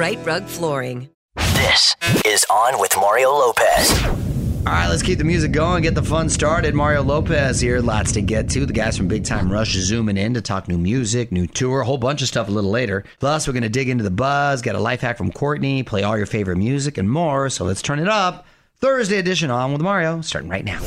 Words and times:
Rite 0.00 0.24
Rug 0.24 0.46
Flooring. 0.46 1.10
This 1.36 1.94
is 2.24 2.46
On 2.48 2.80
with 2.80 2.96
Mario 2.96 3.32
Lopez. 3.32 4.02
All 4.02 4.72
right, 4.72 4.88
let's 4.88 5.02
keep 5.02 5.18
the 5.18 5.24
music 5.24 5.52
going, 5.52 5.82
get 5.82 5.94
the 5.94 6.02
fun 6.02 6.30
started. 6.30 6.74
Mario 6.74 7.02
Lopez 7.02 7.60
here, 7.60 7.80
lots 7.80 8.12
to 8.12 8.22
get 8.22 8.48
to. 8.48 8.64
The 8.64 8.72
guys 8.72 8.96
from 8.96 9.08
Big 9.08 9.24
Time 9.24 9.52
Rush 9.52 9.72
zooming 9.72 10.16
in 10.16 10.32
to 10.32 10.40
talk 10.40 10.68
new 10.68 10.78
music, 10.78 11.30
new 11.30 11.46
tour, 11.46 11.82
a 11.82 11.84
whole 11.84 11.98
bunch 11.98 12.22
of 12.22 12.28
stuff 12.28 12.48
a 12.48 12.50
little 12.50 12.70
later. 12.70 13.04
Plus, 13.18 13.46
we're 13.46 13.52
going 13.52 13.62
to 13.62 13.68
dig 13.68 13.90
into 13.90 14.02
the 14.02 14.10
buzz, 14.10 14.62
get 14.62 14.74
a 14.74 14.80
life 14.80 15.02
hack 15.02 15.18
from 15.18 15.32
Courtney, 15.32 15.82
play 15.82 16.02
all 16.02 16.16
your 16.16 16.24
favorite 16.24 16.56
music, 16.56 16.96
and 16.96 17.10
more. 17.10 17.50
So 17.50 17.66
let's 17.66 17.82
turn 17.82 17.98
it 17.98 18.08
up. 18.08 18.46
Thursday 18.76 19.18
edition 19.18 19.50
on 19.50 19.70
with 19.70 19.82
Mario, 19.82 20.22
starting 20.22 20.48
right 20.48 20.64
now. 20.64 20.80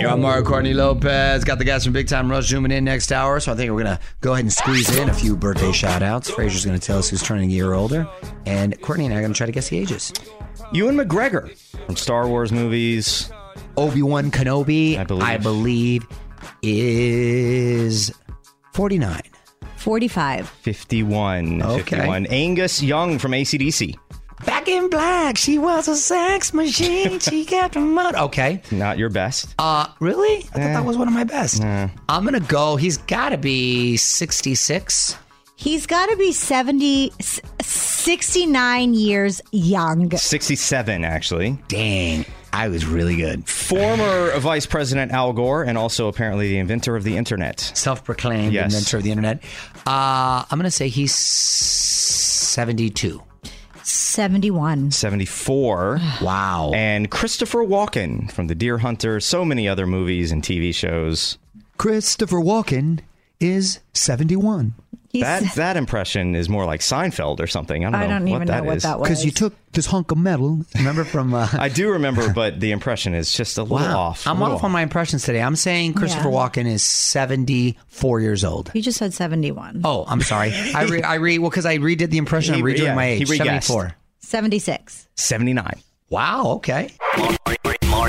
You're 0.00 0.08
on 0.08 0.22
Mario 0.22 0.42
Courtney 0.42 0.72
Lopez. 0.72 1.44
Got 1.44 1.58
the 1.58 1.64
guys 1.64 1.84
from 1.84 1.92
Big 1.92 2.08
Time 2.08 2.30
Rush 2.30 2.46
zooming 2.46 2.72
in 2.72 2.84
next 2.84 3.12
hour. 3.12 3.38
So 3.38 3.52
I 3.52 3.54
think 3.54 3.70
we're 3.70 3.82
going 3.82 3.98
to 3.98 4.02
go 4.22 4.32
ahead 4.32 4.46
and 4.46 4.52
squeeze 4.52 4.96
in 4.96 5.10
a 5.10 5.12
few 5.12 5.36
birthday 5.36 5.72
shout 5.72 6.02
outs. 6.02 6.30
Fraser's 6.30 6.64
going 6.64 6.78
to 6.78 6.84
tell 6.84 6.98
us 6.98 7.10
who's 7.10 7.22
turning 7.22 7.50
a 7.50 7.52
year 7.52 7.74
older. 7.74 8.08
And 8.46 8.80
Courtney 8.80 9.04
and 9.04 9.12
I 9.12 9.18
are 9.18 9.20
going 9.20 9.34
to 9.34 9.36
try 9.36 9.44
to 9.44 9.52
guess 9.52 9.68
the 9.68 9.76
ages. 9.78 10.10
Ewan 10.72 10.96
McGregor 10.96 11.54
from 11.84 11.96
Star 11.96 12.26
Wars 12.26 12.50
movies. 12.50 13.30
Obi 13.76 14.00
Wan 14.00 14.30
Kenobi, 14.30 14.96
I 14.96 15.04
believe. 15.04 15.22
I 15.22 15.36
believe, 15.36 16.06
is 16.62 18.10
49. 18.72 19.20
45. 19.76 20.48
51. 20.48 21.62
Okay. 21.62 21.82
51. 21.82 22.26
Angus 22.26 22.82
Young 22.82 23.18
from 23.18 23.32
ACDC. 23.32 23.98
Back 24.60 24.68
in 24.68 24.90
black, 24.90 25.38
she 25.38 25.58
was 25.58 25.88
a 25.88 25.96
sex 25.96 26.52
machine. 26.52 27.18
She 27.18 27.44
kept 27.46 27.72
them 27.72 27.98
out. 27.98 28.14
Okay. 28.14 28.60
Not 28.70 28.98
your 28.98 29.08
best. 29.08 29.54
Uh, 29.58 29.86
really? 30.00 30.36
I 30.36 30.40
thought 30.42 30.60
Eh. 30.60 30.72
that 30.74 30.84
was 30.84 30.98
one 30.98 31.08
of 31.08 31.14
my 31.14 31.24
best. 31.24 31.62
Nah. 31.62 31.88
I'm 32.10 32.26
gonna 32.26 32.40
go. 32.40 32.76
He's 32.76 32.98
got 32.98 33.30
to 33.30 33.38
be 33.38 33.96
66. 33.96 35.16
He's 35.56 35.86
got 35.86 36.10
to 36.10 36.16
be 36.18 36.32
70, 36.32 37.10
s- 37.20 37.40
69 37.62 38.92
years 38.92 39.40
young. 39.50 40.10
67, 40.14 41.04
actually. 41.06 41.58
Dang, 41.68 42.26
I 42.52 42.68
was 42.68 42.84
really 42.84 43.16
good. 43.16 43.48
Former 43.48 44.38
Vice 44.40 44.66
President 44.66 45.10
Al 45.10 45.32
Gore, 45.32 45.62
and 45.62 45.78
also 45.78 46.08
apparently 46.08 46.48
the 46.48 46.58
inventor 46.58 46.96
of 46.96 47.04
the 47.04 47.16
internet. 47.16 47.60
Self-proclaimed 47.60 48.52
Yes. 48.52 48.74
inventor 48.74 48.98
of 48.98 49.04
the 49.04 49.10
internet. 49.10 49.42
Uh, 49.86 50.44
I'm 50.50 50.58
gonna 50.58 50.70
say 50.70 50.88
he's 50.88 51.14
72. 51.14 53.22
71. 53.90 54.90
74. 54.90 56.00
Wow. 56.22 56.70
And 56.74 57.10
Christopher 57.10 57.64
Walken 57.64 58.30
from 58.30 58.46
The 58.46 58.54
Deer 58.54 58.78
Hunter, 58.78 59.20
so 59.20 59.44
many 59.44 59.68
other 59.68 59.86
movies 59.86 60.30
and 60.30 60.42
TV 60.42 60.74
shows. 60.74 61.38
Christopher 61.78 62.36
Walken 62.38 63.00
is 63.40 63.80
71. 63.94 64.74
He's, 65.12 65.22
That 65.22 65.54
that 65.56 65.76
impression 65.76 66.36
is 66.36 66.48
more 66.48 66.64
like 66.66 66.80
Seinfeld 66.80 67.40
or 67.40 67.48
something. 67.48 67.84
I 67.84 67.90
don't 67.90 67.98
know 68.00 68.06
I 68.06 68.08
don't 68.08 68.22
what 68.22 68.36
even 68.36 68.46
that 68.46 68.58
know 68.62 68.68
what 68.68 68.76
is. 68.76 68.82
that 68.84 69.00
was. 69.00 69.08
Because 69.08 69.24
you 69.24 69.32
took 69.32 69.54
this 69.72 69.86
hunk 69.86 70.12
of 70.12 70.18
metal. 70.18 70.64
Remember 70.76 71.02
from? 71.02 71.34
Uh, 71.34 71.48
I 71.52 71.68
do 71.68 71.90
remember, 71.90 72.32
but 72.32 72.60
the 72.60 72.70
impression 72.70 73.14
is 73.14 73.32
just 73.32 73.58
a 73.58 73.64
little 73.64 73.78
off. 73.88 74.24
a 74.24 74.30
I'm 74.30 74.38
little 74.38 74.54
off 74.54 74.62
on 74.64 74.70
my 74.70 74.82
impressions 74.82 75.24
today. 75.24 75.42
I'm 75.42 75.56
saying 75.56 75.94
Christopher 75.94 76.28
Yeah. 76.28 76.34
Walken 76.36 76.66
is 76.66 76.84
74 76.84 78.20
years 78.20 78.44
old. 78.44 78.70
You 78.72 78.82
just 78.82 78.98
said 78.98 79.12
71. 79.12 79.80
Oh, 79.84 80.04
I'm 80.06 80.20
sorry. 80.22 80.52
I 80.52 80.84
re, 80.84 81.02
I 81.02 81.14
re 81.16 81.38
well 81.38 81.50
because 81.50 81.66
I 81.66 81.78
redid 81.78 82.10
the 82.10 82.18
impression. 82.18 82.54
I'm 82.54 82.64
He- 82.66 82.74
redoing 82.74 82.78
yeah, 82.84 82.94
my 82.94 83.06
he 83.08 83.22
age. 83.22 83.30
re-guessed. 83.30 83.66
74. 83.66 83.96
76. 84.20 85.08
79. 85.16 85.80
Wow. 86.08 86.46
Okay. 86.56 86.90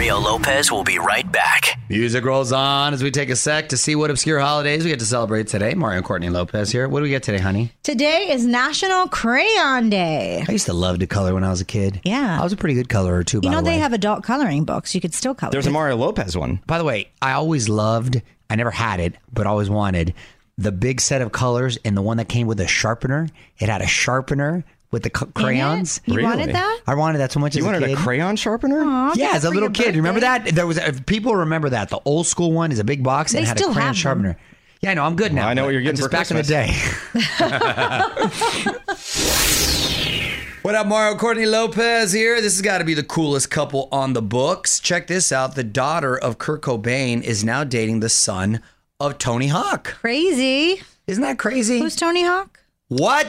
Mario 0.02 0.18
Lopez 0.18 0.72
will 0.72 0.84
be 0.84 0.98
right 0.98 1.32
back. 1.32 1.80
Music 1.88 2.26
rolls 2.26 2.52
on 2.52 2.96
as 2.96 3.04
we 3.04 3.12
take 3.12 3.30
a 3.30 3.36
sec 3.36 3.70
to 3.70 3.78
see 3.78 3.96
what 3.96 4.10
obscure 4.10 4.40
holidays 4.40 4.84
we 4.84 4.90
get 4.90 4.98
to 4.98 5.06
celebrate 5.06 5.46
today. 5.46 5.76
Mario 5.76 5.98
and 5.98 6.06
Courtney 6.06 6.32
Lopez 6.32 6.72
here. 6.72 6.90
What 6.90 7.02
do 7.02 7.04
we 7.04 7.10
get 7.10 7.22
today, 7.22 7.38
honey? 7.38 7.72
Today 7.84 8.32
is 8.32 8.44
National 8.44 9.08
Crayon 9.08 9.92
Day. 9.92 10.44
I 10.50 10.52
used 10.52 10.66
to 10.66 10.74
love 10.74 10.98
to 10.98 11.06
color 11.06 11.36
when 11.36 11.44
I 11.44 11.52
was 11.52 11.62
a 11.62 11.66
kid. 11.66 12.02
Yeah. 12.04 12.40
I 12.42 12.44
was 12.44 12.52
a 12.52 12.58
pretty 12.58 12.74
good 12.74 12.90
colorer 12.90 13.24
too. 13.24 13.38
You 13.38 13.42
by 13.42 13.52
know, 13.52 13.58
the 13.58 13.66
they 13.66 13.76
way. 13.76 13.78
have 13.78 13.94
adult 13.94 14.24
coloring 14.24 14.64
books. 14.64 14.96
You 14.96 15.02
could 15.02 15.14
still 15.14 15.36
color. 15.36 15.52
There's 15.52 15.68
a 15.68 15.72
Mario 15.72 15.98
Lopez 15.98 16.36
one. 16.36 16.62
By 16.66 16.80
the 16.80 16.84
way, 16.84 17.12
I 17.22 17.34
always 17.34 17.70
loved. 17.70 18.24
I 18.50 18.56
never 18.56 18.72
had 18.72 19.00
it, 19.00 19.14
but 19.32 19.46
always 19.46 19.70
wanted 19.70 20.16
the 20.58 20.72
big 20.72 21.00
set 21.00 21.22
of 21.22 21.32
colors 21.32 21.78
and 21.86 21.96
the 21.96 22.02
one 22.02 22.18
that 22.18 22.28
came 22.28 22.48
with 22.48 22.60
a 22.60 22.68
sharpener. 22.68 23.30
It 23.60 23.70
had 23.70 23.84
a 23.84 23.88
sharpener 23.88 24.64
with 24.92 25.04
the 25.04 25.12
c- 25.18 25.26
crayons. 25.34 26.02
You 26.06 26.16
Really? 26.16 26.28
wanted 26.28 26.54
that? 26.56 26.82
I 26.88 26.96
wanted 26.96 27.20
that 27.20 27.32
so 27.32 27.40
much 27.40 27.56
You 27.56 27.62
as 27.62 27.66
wanted 27.66 27.84
a 27.84 27.86
a 27.86 27.90
kid. 27.90 27.98
crayon 27.98 28.36
sharpener? 28.36 28.84
Aw, 28.84 29.14
Yeah, 29.16 29.32
as 29.34 29.44
a 29.46 29.48
for 29.48 29.54
little 29.56 29.70
your 29.70 29.72
kid. 29.72 29.96
Remember 29.96 30.20
birthday. 30.20 30.46
that? 30.52 30.56
There 30.56 30.68
was 30.68 30.78
if 30.78 31.06
people 31.06 31.36
remember 31.36 31.70
that. 31.70 31.90
The 31.90 32.00
old 32.06 32.28
school 32.28 32.52
one 32.52 32.72
is 32.72 32.80
a 32.80 32.84
big 32.84 33.04
box 33.04 33.34
and 33.34 33.44
They 33.44 33.48
had 33.48 33.58
still 33.58 33.72
a 33.72 33.74
crayon 33.74 33.88
have 33.88 33.96
them. 33.96 34.02
sharpener. 34.02 34.38
Yeah, 34.82 34.92
I 34.92 34.94
know. 34.96 35.04
I'm 35.04 35.16
good 35.16 35.34
now. 35.34 35.48
I 35.48 35.54
know 35.54 35.66
what 35.66 35.74
you're 35.74 35.82
getting 35.82 35.98
just 35.98 36.10
for 36.10 36.12
back 36.12 36.32
in 36.32 36.38
the 36.38 36.44
day. 36.44 36.74
what 40.64 40.76
up, 40.76 40.88
Mario 40.88 41.18
Courtney 41.18 41.46
Lopez 41.46 42.12
here. 42.12 42.42
This 42.42 42.54
has 42.56 42.62
got 42.62 42.80
to 42.80 42.84
be 42.84 42.94
the 42.94 43.04
coolest 43.04 43.50
couple 43.50 43.88
on 43.92 44.14
the 44.14 44.22
books. 44.22 44.80
Check 44.80 45.08
this 45.08 45.32
out. 45.32 45.56
The 45.56 45.64
daughter 45.64 46.18
of 46.18 46.38
Kurt 46.38 46.62
Cobain 46.62 47.22
is 47.24 47.44
now 47.44 47.64
dating 47.64 48.00
the 48.00 48.10
son 48.10 48.62
of 49.00 49.18
Tony 49.18 49.48
Hawk. 49.48 49.96
Crazy. 50.02 50.82
Isn't 51.08 51.24
that 51.24 51.40
crazy? 51.40 51.80
Who's 51.80 51.96
Tony 51.96 52.24
Hawk? 52.24 52.60
What? 52.92 53.28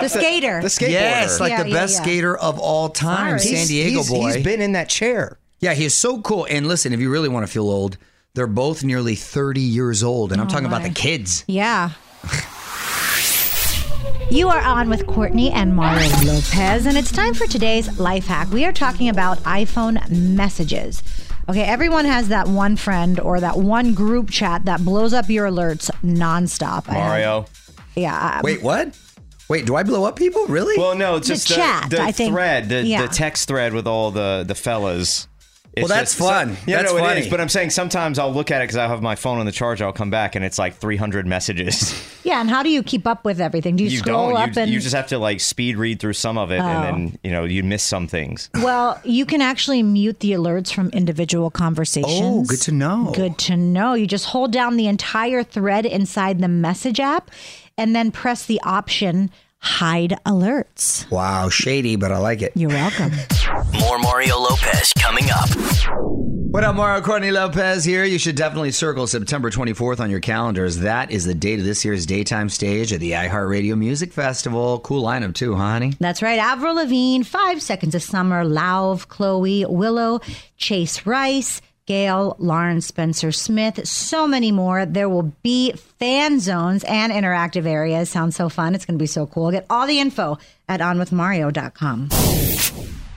The 0.00 0.08
skater. 0.08 0.62
The 0.62 0.68
skateboarder. 0.68 0.90
Yes, 0.90 1.38
like 1.38 1.50
Yeah, 1.50 1.62
the 1.64 1.68
yeah, 1.68 1.74
best 1.74 1.96
yeah. 1.96 2.02
skater 2.02 2.36
of 2.36 2.58
all 2.58 2.88
time, 2.88 3.38
Sorry. 3.38 3.56
San 3.56 3.66
Diego 3.66 3.98
he's, 3.98 4.08
boy. 4.08 4.32
He's 4.32 4.42
been 4.42 4.62
in 4.62 4.72
that 4.72 4.88
chair. 4.88 5.38
Yeah, 5.60 5.74
he 5.74 5.84
is 5.84 5.94
so 5.94 6.22
cool. 6.22 6.46
And 6.48 6.66
listen, 6.66 6.94
if 6.94 7.00
you 7.00 7.10
really 7.10 7.28
want 7.28 7.46
to 7.46 7.52
feel 7.52 7.68
old, 7.68 7.98
they're 8.32 8.46
both 8.46 8.82
nearly 8.82 9.14
30 9.14 9.60
years 9.60 10.02
old. 10.02 10.32
And 10.32 10.40
I'm 10.40 10.46
oh, 10.46 10.50
talking 10.50 10.66
about 10.66 10.82
the 10.82 10.90
kids. 10.90 11.44
Yeah. 11.46 11.90
You 14.30 14.48
are 14.48 14.62
on 14.62 14.88
with 14.88 15.06
Courtney 15.06 15.50
and 15.50 15.76
Mario 15.76 16.08
Lopez, 16.24 16.86
and 16.86 16.96
it's 16.96 17.12
time 17.12 17.34
for 17.34 17.46
today's 17.46 18.00
life 18.00 18.26
hack. 18.26 18.50
We 18.50 18.64
are 18.64 18.72
talking 18.72 19.10
about 19.10 19.36
iPhone 19.40 20.08
messages. 20.08 21.02
Okay, 21.50 21.64
everyone 21.64 22.06
has 22.06 22.28
that 22.28 22.48
one 22.48 22.76
friend 22.76 23.20
or 23.20 23.40
that 23.40 23.58
one 23.58 23.92
group 23.92 24.30
chat 24.30 24.64
that 24.64 24.86
blows 24.86 25.12
up 25.12 25.28
your 25.28 25.48
alerts 25.48 25.90
nonstop. 26.02 26.88
I 26.88 26.94
have- 26.94 27.08
Mario. 27.08 27.46
Yeah. 27.94 28.14
I- 28.38 28.40
Wait, 28.42 28.62
what? 28.62 28.96
Wait, 29.48 29.66
do 29.66 29.74
I 29.76 29.82
blow 29.82 30.04
up 30.04 30.16
people? 30.16 30.46
Really? 30.46 30.78
Well, 30.78 30.94
no, 30.94 31.16
it's 31.16 31.28
The 31.28 31.34
just 31.34 31.48
the, 31.48 31.54
chat, 31.56 31.90
the 31.90 32.00
I 32.00 32.12
think. 32.12 32.32
thread, 32.32 32.68
the, 32.68 32.84
Yeah. 32.84 33.02
the 33.02 33.08
text 33.08 33.48
thread 33.48 33.74
with 33.74 33.86
all 33.86 34.10
the, 34.10 34.44
the 34.46 34.54
fellas. 34.54 35.28
It's 35.74 35.88
Well, 35.88 35.98
that's 35.98 36.14
fun. 36.14 36.56
yeah, 36.66 36.82
That's 36.82 36.92
no, 36.92 36.98
funny. 36.98 37.20
is. 37.22 37.28
But 37.28 37.40
I'm 37.40 37.48
saying 37.48 37.70
sometimes 37.70 38.18
I'll 38.18 38.32
look 38.32 38.50
at 38.50 38.60
it 38.60 38.64
because 38.64 38.76
I 38.76 38.86
have 38.88 39.00
my 39.00 39.14
phone 39.14 39.38
on 39.38 39.46
the 39.46 39.52
charge. 39.52 39.80
I'll 39.80 39.90
come 39.92 40.10
back 40.10 40.34
and 40.34 40.44
it's 40.44 40.58
like 40.58 40.76
300 40.76 41.26
messages. 41.26 41.94
Yeah, 42.24 42.40
and 42.40 42.48
how 42.48 42.62
do 42.62 42.68
you 42.70 42.84
keep 42.84 43.04
up 43.08 43.24
with 43.24 43.40
everything? 43.40 43.74
Do 43.74 43.82
you, 43.82 43.90
you 43.90 43.98
scroll 43.98 44.28
don't. 44.28 44.40
up 44.50 44.54
You, 44.54 44.62
and 44.62 44.70
you 44.70 44.78
just 44.78 44.94
have 44.94 45.08
to 45.08 45.18
like 45.18 45.40
speed 45.40 45.76
read 45.76 45.98
through 45.98 46.12
some 46.12 46.38
of 46.38 46.52
it, 46.52 46.60
Oh. 46.60 46.64
and 46.64 46.84
then 46.84 47.12
oh. 47.16 47.18
you 47.24 47.30
know 47.32 47.42
you 47.44 47.64
miss 47.64 47.82
some 47.82 48.06
things. 48.06 48.48
Well, 48.54 49.00
you 49.02 49.26
can 49.26 49.42
actually 49.42 49.82
mute 49.82 50.20
the 50.20 50.30
alerts 50.30 50.72
from 50.72 50.90
individual 50.90 51.50
conversations. 51.50 52.20
Oh, 52.22 52.44
good 52.44 52.60
to 52.60 52.70
know. 52.72 53.10
Good 53.12 53.38
to 53.38 53.56
know. 53.56 53.94
You 53.94 54.06
just 54.06 54.26
hold 54.26 54.52
down 54.52 54.76
the 54.76 54.86
entire 54.86 55.42
thread 55.42 55.84
inside 55.84 56.38
the 56.38 56.46
message 56.46 57.00
app 57.00 57.28
and 57.76 57.94
then 57.94 58.10
press 58.10 58.46
the 58.46 58.60
option 58.62 59.30
hide 59.58 60.14
alerts. 60.26 61.08
wow, 61.10 61.48
shady, 61.48 61.96
but 61.96 62.10
I 62.10 62.18
like 62.18 62.42
it. 62.42 62.52
You're 62.56 62.70
welcome. 62.70 63.12
More 63.78 63.98
Mario 63.98 64.38
Lopez 64.38 64.92
coming 64.98 65.26
up. 65.30 65.48
What 66.52 66.64
up, 66.64 66.74
Mario 66.76 67.00
Courtney 67.02 67.30
Lopez 67.30 67.82
here. 67.82 68.04
You 68.04 68.18
should 68.18 68.36
definitely 68.36 68.72
circle 68.72 69.06
September 69.06 69.50
24th 69.50 70.00
on 70.00 70.10
your 70.10 70.20
calendars. 70.20 70.80
That 70.80 71.10
is 71.10 71.24
the 71.24 71.32
date 71.34 71.58
of 71.60 71.64
this 71.64 71.82
year's 71.82 72.04
daytime 72.04 72.50
stage 72.50 72.92
at 72.92 73.00
the 73.00 73.12
iHeartRadio 73.12 73.78
Music 73.78 74.12
Festival. 74.12 74.78
Cool 74.80 75.02
lineup, 75.02 75.34
too, 75.34 75.54
huh, 75.54 75.62
honey? 75.62 75.94
That's 75.98 76.20
right. 76.20 76.38
Avril 76.38 76.74
Lavigne, 76.74 77.22
Five 77.22 77.62
Seconds 77.62 77.94
of 77.94 78.02
Summer, 78.02 78.44
Lauv, 78.44 79.08
Chloe, 79.08 79.64
Willow, 79.64 80.20
Chase 80.58 81.06
Rice, 81.06 81.62
GAYLE, 81.86 82.36
Lauren 82.38 82.80
Spencer 82.80 83.32
Smith, 83.32 83.86
so 83.86 84.26
many 84.26 84.52
more. 84.52 84.86
There 84.86 85.08
will 85.08 85.32
be 85.42 85.72
fan 85.72 86.40
zones 86.40 86.84
and 86.84 87.12
interactive 87.12 87.66
areas. 87.66 88.08
Sounds 88.10 88.36
so 88.36 88.48
fun. 88.48 88.74
It's 88.74 88.84
going 88.84 88.98
to 88.98 89.02
be 89.02 89.06
so 89.06 89.26
cool. 89.26 89.50
Get 89.50 89.66
all 89.68 89.86
the 89.86 90.00
info 90.00 90.38
at 90.68 90.80
onwithmario.com. 90.80 92.08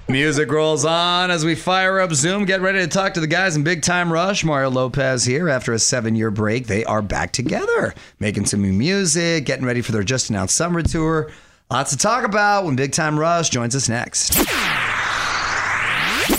Music 0.07 0.51
rolls 0.51 0.85
on 0.85 1.31
as 1.31 1.43
we 1.43 1.55
fire 1.55 1.99
up 1.99 2.11
Zoom. 2.13 2.45
Get 2.45 2.61
ready 2.61 2.77
to 2.79 2.87
talk 2.87 3.15
to 3.15 3.19
the 3.19 3.27
guys 3.27 3.55
in 3.55 3.63
Big 3.63 3.81
Time 3.81 4.13
Rush. 4.13 4.43
Mario 4.43 4.69
Lopez 4.69 5.25
here. 5.25 5.49
After 5.49 5.73
a 5.73 5.79
seven 5.79 6.15
year 6.15 6.29
break, 6.29 6.67
they 6.67 6.85
are 6.85 7.01
back 7.01 7.31
together, 7.31 7.95
making 8.19 8.45
some 8.45 8.61
new 8.61 8.73
music, 8.73 9.45
getting 9.45 9.65
ready 9.65 9.81
for 9.81 9.91
their 9.91 10.03
just 10.03 10.29
announced 10.29 10.55
summer 10.55 10.83
tour. 10.83 11.31
Lots 11.71 11.89
to 11.89 11.97
talk 11.97 12.23
about 12.23 12.65
when 12.65 12.75
Big 12.75 12.91
Time 12.91 13.19
Rush 13.19 13.49
joins 13.49 13.75
us 13.75 13.89
next. 13.89 14.37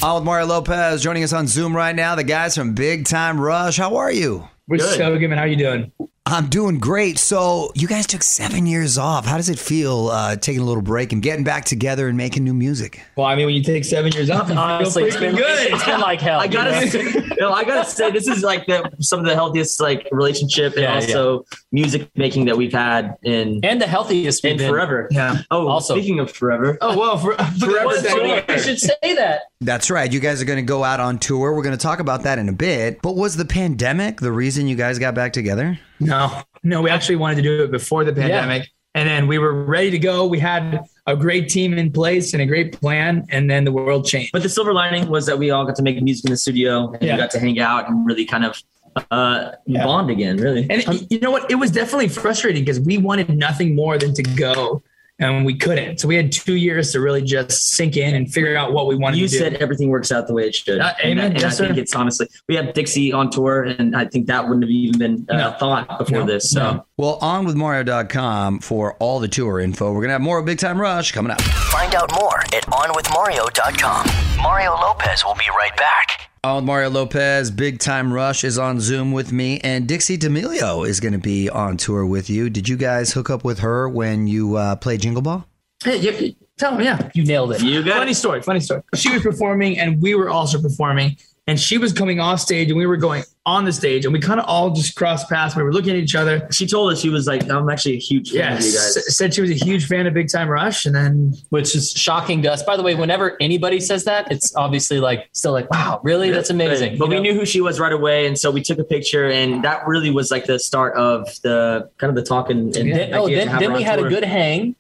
On 0.02 0.16
with 0.16 0.25
Mario 0.25 0.47
Lopez 0.47 1.02
joining 1.02 1.23
us 1.23 1.33
on 1.33 1.47
Zoom 1.47 1.75
right 1.75 1.95
now. 1.95 2.14
The 2.16 2.25
guys 2.25 2.57
from 2.57 2.75
Big 2.75 3.05
Time 3.05 3.40
Rush. 3.40 3.76
How 3.76 3.97
are 3.97 4.11
you? 4.11 4.49
We're 4.66 4.78
so 4.78 5.16
good, 5.16 5.28
man. 5.28 5.38
How 5.38 5.45
you 5.45 5.57
doing? 5.57 5.93
I'm 6.28 6.49
doing 6.49 6.80
great. 6.80 7.18
So 7.18 7.71
you 7.76 7.87
guys 7.87 8.04
took 8.04 8.23
seven 8.25 8.66
years 8.66 8.99
off. 8.99 9.26
How 9.26 9.37
does 9.37 9.49
it 9.49 9.61
feel 9.61 10.09
uh, 10.09 10.35
taking 10.35 10.61
a 10.61 10.64
little 10.64 10.83
break 10.83 11.12
and 11.12 11.23
getting 11.23 11.45
back 11.45 11.64
together 11.64 12.09
and 12.09 12.16
making 12.16 12.42
new 12.42 12.52
music? 12.52 13.00
Well, 13.16 13.26
I 13.26 13.37
mean, 13.37 13.47
when 13.47 13.54
you 13.54 13.62
take 13.62 13.85
seven 13.85 14.11
years 14.11 14.28
off, 14.28 14.50
Honestly, 14.50 15.02
feel 15.02 15.06
it's 15.09 15.16
pretty 15.16 15.37
been, 15.37 15.42
good. 15.45 15.73
it's 15.73 15.85
been 15.85 16.00
like 16.00 16.21
hell. 16.21 16.40
I 16.47 16.49
gotta 16.49 16.71
you 16.85 17.04
know? 17.04 17.11
say- 17.21 17.37
no, 17.38 17.52
I 17.52 17.62
gotta 17.62 17.88
say, 17.88 18.11
this 18.11 18.26
is 18.26 18.42
like 18.42 18.66
the 18.66 18.90
some 18.99 19.21
of 19.21 19.26
the 19.26 19.35
healthiest 19.35 19.80
like 19.80 20.09
relationship 20.11 20.73
and 20.73 20.83
Yeah, 20.83 20.95
also 20.97 21.45
music 21.71 22.11
making 22.16 22.47
that 22.47 22.56
we've 22.56 22.73
had 22.73 23.14
in 23.23 23.61
and 23.62 23.80
the 23.80 23.87
healthiest 23.87 24.45
in 24.45 24.56
been. 24.56 24.68
forever. 24.68 25.06
Yeah. 25.12 25.42
Oh, 25.52 25.68
Also- 25.68 25.95
speaking 25.95 26.18
of 26.18 26.33
forever. 26.33 26.76
Oh, 26.80 26.99
well, 26.99 27.18
for, 27.18 27.35
forever. 27.61 27.87
Well, 27.87 28.02
second 28.02 28.61
should 28.62 28.80
say 28.80 29.14
that. 29.14 29.42
That's 29.61 29.90
right. 29.90 30.12
You 30.12 30.18
guys 30.21 30.42
are 30.42 30.45
going 30.45 30.59
to 30.59 30.62
go 30.62 30.83
out 30.83 30.99
on 30.99 31.18
tour. 31.18 31.54
We're 31.54 31.62
going 31.62 31.76
to 31.76 31.80
talk 31.83 32.00
about 32.00 32.25
that 32.25 32.38
in 32.40 32.49
a 32.49 32.52
bit. 32.52 33.00
But 33.00 33.14
was 33.16 33.37
the 33.37 33.45
pandemic 33.45 34.21
the 34.21 34.33
reason 34.33 34.66
you 34.66 34.75
guys 34.76 34.99
got 34.99 35.14
back 35.14 35.33
together? 35.33 35.78
No, 36.00 36.43
no, 36.62 36.83
we 36.83 36.91
actually 36.91 37.17
wanted 37.17 37.37
to 37.37 37.43
do 37.43 37.62
it 37.65 37.71
before 37.71 38.05
the 38.05 38.12
pandemic. 38.12 38.69
And 38.95 39.07
then 39.07 39.26
we 39.26 39.38
were 39.38 39.65
ready 39.65 39.91
to 39.91 39.99
go. 39.99 40.26
We 40.26 40.38
had 40.38 40.81
a 41.07 41.15
great 41.15 41.50
team 41.50 41.75
in 41.75 41.93
place 41.93 42.33
and 42.33 42.43
a 42.43 42.47
great 42.47 42.73
plan. 42.81 43.26
And 43.31 43.50
then 43.50 43.65
the 43.65 43.73
world 43.73 44.07
changed. 44.07 44.33
But 44.33 44.43
the 44.43 44.49
silver 44.49 44.73
lining 44.73 45.09
was 45.09 45.26
that 45.26 45.38
we 45.38 45.50
all 45.50 45.67
got 45.67 45.76
to 45.76 45.83
make 45.83 46.00
music 46.03 46.25
in 46.25 46.31
the 46.31 46.37
studio 46.38 46.93
and 46.93 47.03
Yeah. 47.03 47.15
we 47.15 47.19
got 47.21 47.31
to 47.33 47.38
hang 47.38 47.61
out 47.61 47.88
and 47.91 48.07
really 48.07 48.25
kind 48.25 48.45
of 48.47 48.62
uh, 49.11 49.53
Yeah. 49.67 49.85
bond 49.85 50.09
again, 50.09 50.38
really. 50.38 50.67
And 50.71 50.83
you 51.11 51.21
know 51.21 51.31
what? 51.31 51.50
It 51.50 51.57
was 51.57 51.71
definitely 51.71 52.09
frustrating 52.09 52.62
because 52.65 52.81
we 52.81 52.97
wanted 52.97 53.29
nothing 53.37 53.75
more 53.75 53.99
than 53.99 54.15
to 54.15 54.23
go 54.23 54.83
and 55.18 55.46
we 55.46 55.54
couldn't. 55.54 55.99
So 56.00 56.08
we 56.08 56.14
had 56.16 56.30
two 56.30 56.56
years 56.56 56.92
to 56.92 57.00
really 57.00 57.23
just 57.23 57.50
sink 57.70 57.96
in 57.96 58.14
and 58.14 58.30
figure 58.32 58.56
out 58.56 58.73
what 58.73 58.87
we 58.87 58.96
wanted 58.96 59.18
You 59.18 59.28
to 59.28 59.32
do. 59.32 59.38
said 59.38 59.54
everything 59.54 59.88
works 59.88 60.12
out 60.12 60.26
the 60.26 60.35
way 60.35 60.46
it 60.49 60.54
should. 60.54 60.78
Uh, 60.80 60.92
and, 61.02 61.12
amen. 61.18 61.32
and 61.32 61.40
Yes, 61.40 61.58
I 61.61 61.64
think 61.64 61.76
sir. 61.76 61.80
it's 61.82 61.94
honestly, 61.94 62.28
we 62.49 62.54
have 62.56 62.75
Dixie 62.75 63.12
on 63.12 63.30
tour, 63.30 63.62
and 63.64 63.96
I 63.96 64.04
think 64.04 64.26
that 64.26 64.44
wouldn't 64.44 64.64
have 64.64 64.70
even 64.70 64.99
been 64.99 65.26
uh, 65.30 65.37
No. 65.37 65.56
thought 65.58 65.99
before 65.99 66.18
No. 66.18 66.26
this. 66.26 66.50
So. 66.50 66.61
No. 66.61 66.87
Well, 66.99 67.18
on 67.23 67.44
with 67.44 67.54
Mario.com 67.56 68.61
for 68.61 68.94
all 68.94 69.20
the 69.20 69.28
tour 69.28 69.61
info. 69.61 69.87
We're 69.92 70.00
going 70.00 70.08
to 70.08 70.12
have 70.12 70.20
more 70.20 70.38
of 70.38 70.44
Big 70.44 70.58
Time 70.58 70.80
Rush 70.80 71.12
coming 71.12 71.30
up. 71.32 71.40
Find 71.40 71.94
out 71.94 72.11
more 72.14 72.40
at 72.40 72.64
onwithmario.com. 72.66 74.06
Mario 74.42 74.73
Lopez 74.75 75.25
will 75.25 75.35
be 75.35 75.44
right 75.56 75.76
back. 75.76 76.25
On 76.47 76.65
Mario 76.65 76.91
Lopez, 76.91 77.50
Big 77.50 77.81
Time 77.81 78.12
Rush 78.12 78.45
is 78.45 78.57
on 78.57 78.79
Zoom 78.79 79.11
with 79.11 79.33
me, 79.33 79.59
and 79.65 79.88
Dixie 79.88 80.17
D'Amelio 80.17 80.87
is 80.87 81.00
going 81.00 81.12
to 81.12 81.19
be 81.19 81.50
on 81.50 81.76
tour 81.76 82.07
with 82.07 82.31
you. 82.31 82.49
Did 82.49 82.69
you 82.69 82.76
guys 82.76 83.12
hook 83.12 83.31
up 83.31 83.43
with 83.43 83.59
her 83.59 83.88
when 83.88 84.29
you 84.29 84.55
uh, 84.55 84.76
played 84.76 85.00
Jingle 85.00 85.23
Ball? 85.23 85.45
Hey, 85.83 85.97
you, 85.97 86.37
tell 86.57 86.76
me, 86.76 86.85
yeah. 86.85 87.11
You 87.15 87.25
nailed 87.25 87.50
it. 87.50 87.62
You 87.62 87.83
got 87.83 87.99
funny 87.99 88.12
it. 88.12 88.15
story, 88.15 88.43
funny 88.43 88.61
story. 88.61 88.83
She 88.95 89.12
was 89.12 89.23
performing 89.23 89.81
and 89.81 90.00
we 90.00 90.15
were 90.15 90.29
also 90.29 90.62
performing. 90.62 91.17
And 91.49 91.61
she 91.61 91.79
was 91.79 91.93
coming 91.93 92.19
off 92.19 92.41
stage 92.41 92.71
and 92.71 92.76
we 92.76 92.87
were 92.87 92.97
going 92.97 93.23
on 93.45 93.65
the 93.65 93.73
stage 93.73 94.05
and 94.05 94.12
we 94.12 94.19
kind 94.19 94.41
of 94.41 94.47
all 94.47 94.71
just 94.71 94.97
crossed 94.97 95.29
paths. 95.29 95.55
We 95.55 95.62
were 95.62 95.73
looking 95.73 95.91
at 95.91 95.97
each 95.99 96.17
other. 96.17 96.49
She 96.50 96.67
told 96.67 96.93
us 96.93 97.00
she 97.00 97.09
was 97.09 97.29
like, 97.29 97.49
I'm 97.49 97.71
actually 97.71 97.95
a 97.95 98.00
huge 98.00 98.31
fan 98.33 98.38
Yeah, 98.41 98.55
of 98.55 98.61
you 98.65 98.73
guys. 98.73 98.97
s- 98.97 99.17
said 99.17 99.33
she 99.33 99.43
was 99.43 99.50
a 99.53 99.55
huge 99.55 99.87
fan 99.87 100.09
of 100.09 100.15
Big 100.15 100.29
Time 100.29 100.49
Rush. 100.49 100.87
And 100.87 100.95
then 100.97 101.35
Which 101.50 101.76
is 101.76 101.93
shocking 101.93 102.43
to 102.43 102.53
us. 102.53 102.65
By 102.65 102.76
the 102.76 102.83
way, 102.83 102.97
whenever 102.97 103.37
anybody 103.41 103.79
says 103.79 104.03
that, 104.07 104.33
it's 104.33 104.57
obviously 104.57 104.99
like 104.99 105.29
still 105.35 105.53
like, 105.53 105.71
wow, 105.71 106.00
really? 106.03 106.31
That's 106.33 106.50
amazing. 106.50 106.99
But 106.99 107.05
You 107.05 107.11
we 107.11 107.17
know? 107.19 107.23
knew 107.23 107.35
who 107.35 107.47
she 107.47 107.61
was 107.61 107.79
right 107.79 107.93
away, 107.93 108.26
and 108.26 108.37
so 108.37 108.50
we 108.50 108.61
took 108.61 108.81
a 108.81 108.85
picture, 108.85 109.31
and 109.31 109.62
that 109.62 109.87
really 109.87 110.11
was 110.11 110.33
like 110.33 110.47
the 110.47 110.59
start 110.59 110.97
of 110.97 111.29
the 111.43 111.88
kind 111.99 112.09
of 112.11 112.17
the 112.17 112.29
talking. 112.29 112.59
And 112.76 112.93
Then, 112.93 113.15
oh, 113.15 113.26
idea 113.26 113.45
to 113.45 113.50
then, 113.53 113.59
then 113.61 113.73
we 113.73 113.85
had 113.85 114.00
a 114.00 114.09
good 114.09 114.25
hang 114.25 114.75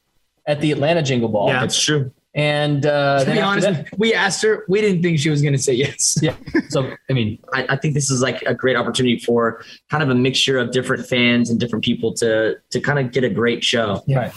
at 0.48 0.60
the 0.60 0.72
Atlanta 0.72 1.02
Jingle 1.04 1.28
Ball. 1.28 1.48
Yeah. 1.50 1.62
It's 1.62 1.80
true. 1.80 2.10
And 2.36 2.84
uh, 2.84 3.24
to 3.24 3.32
be 3.32 3.40
honest, 3.40 3.66
that- 3.66 3.98
we 3.98 4.12
asked 4.14 4.42
her. 4.42 4.64
We 4.68 4.80
didn't 4.82 5.02
think 5.02 5.18
she 5.18 5.30
was 5.30 5.40
going 5.40 5.54
to 5.54 5.58
say 5.58 5.72
yes. 5.72 6.16
yeah. 6.22 6.36
So 6.68 6.94
I 7.08 7.12
mean, 7.14 7.38
I, 7.54 7.66
I 7.70 7.76
think 7.76 7.94
this 7.94 8.10
is 8.10 8.20
like 8.20 8.42
a 8.42 8.54
great 8.54 8.76
opportunity 8.76 9.18
for 9.18 9.64
kind 9.90 10.02
of 10.02 10.10
a 10.10 10.14
mixture 10.14 10.58
of 10.58 10.70
different 10.70 11.06
fans 11.06 11.48
and 11.50 11.58
different 11.58 11.84
people 11.84 12.12
to 12.14 12.56
to 12.70 12.80
kind 12.80 12.98
of 12.98 13.10
get 13.10 13.24
a 13.24 13.30
great 13.30 13.64
show. 13.64 14.04
right. 14.08 14.32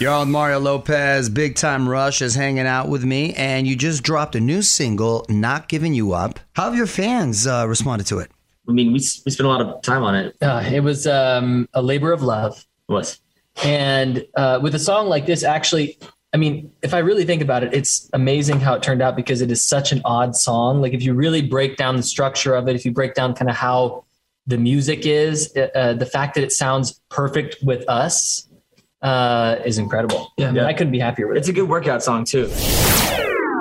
You're 0.00 0.12
on 0.12 0.30
Mario 0.30 0.60
Lopez. 0.60 1.28
Big 1.28 1.56
Time 1.56 1.86
Rush 1.86 2.22
is 2.22 2.34
hanging 2.34 2.66
out 2.66 2.88
with 2.88 3.04
me, 3.04 3.34
and 3.34 3.66
you 3.66 3.76
just 3.76 4.02
dropped 4.02 4.34
a 4.34 4.40
new 4.40 4.62
single, 4.62 5.26
Not 5.28 5.68
Giving 5.68 5.92
You 5.92 6.14
Up. 6.14 6.40
How 6.54 6.64
have 6.64 6.74
your 6.74 6.86
fans 6.86 7.46
uh, 7.46 7.66
responded 7.68 8.06
to 8.06 8.18
it? 8.18 8.30
I 8.66 8.72
mean, 8.72 8.88
we 8.88 8.94
we 8.94 9.00
spent 9.00 9.40
a 9.40 9.48
lot 9.48 9.60
of 9.60 9.82
time 9.82 10.02
on 10.02 10.14
it. 10.14 10.36
Uh, 10.40 10.62
it 10.72 10.80
was 10.80 11.06
um, 11.06 11.68
a 11.74 11.82
labor 11.82 12.12
of 12.12 12.22
love. 12.22 12.66
It 12.88 12.92
was 12.92 13.20
And 13.62 14.26
uh, 14.36 14.60
with 14.62 14.74
a 14.74 14.78
song 14.78 15.08
like 15.08 15.26
this, 15.26 15.42
actually, 15.42 15.98
I 16.32 16.36
mean, 16.36 16.70
if 16.82 16.94
I 16.94 16.98
really 16.98 17.24
think 17.24 17.42
about 17.42 17.64
it, 17.64 17.74
it's 17.74 18.08
amazing 18.12 18.60
how 18.60 18.74
it 18.74 18.82
turned 18.82 19.02
out 19.02 19.16
because 19.16 19.40
it 19.40 19.50
is 19.50 19.64
such 19.64 19.90
an 19.90 20.00
odd 20.04 20.36
song. 20.36 20.80
Like 20.80 20.92
if 20.92 21.02
you 21.02 21.12
really 21.12 21.42
break 21.42 21.76
down 21.76 21.96
the 21.96 22.04
structure 22.04 22.54
of 22.54 22.68
it, 22.68 22.76
if 22.76 22.84
you 22.84 22.92
break 22.92 23.14
down 23.14 23.34
kind 23.34 23.50
of 23.50 23.56
how 23.56 24.04
the 24.46 24.56
music 24.56 25.06
is, 25.06 25.52
uh, 25.56 25.68
uh, 25.74 25.92
the 25.94 26.06
fact 26.06 26.34
that 26.36 26.44
it 26.44 26.52
sounds 26.52 27.00
perfect 27.08 27.56
with 27.64 27.88
us 27.88 28.48
uh, 29.02 29.56
is 29.64 29.78
incredible. 29.78 30.32
Yeah, 30.36 30.66
I 30.66 30.72
couldn't 30.72 30.92
be 30.92 31.00
happier 31.00 31.26
with 31.26 31.36
it. 31.36 31.40
it's 31.40 31.48
a 31.48 31.52
good 31.52 31.68
workout 31.68 32.02
song 32.02 32.24
too. 32.24 32.48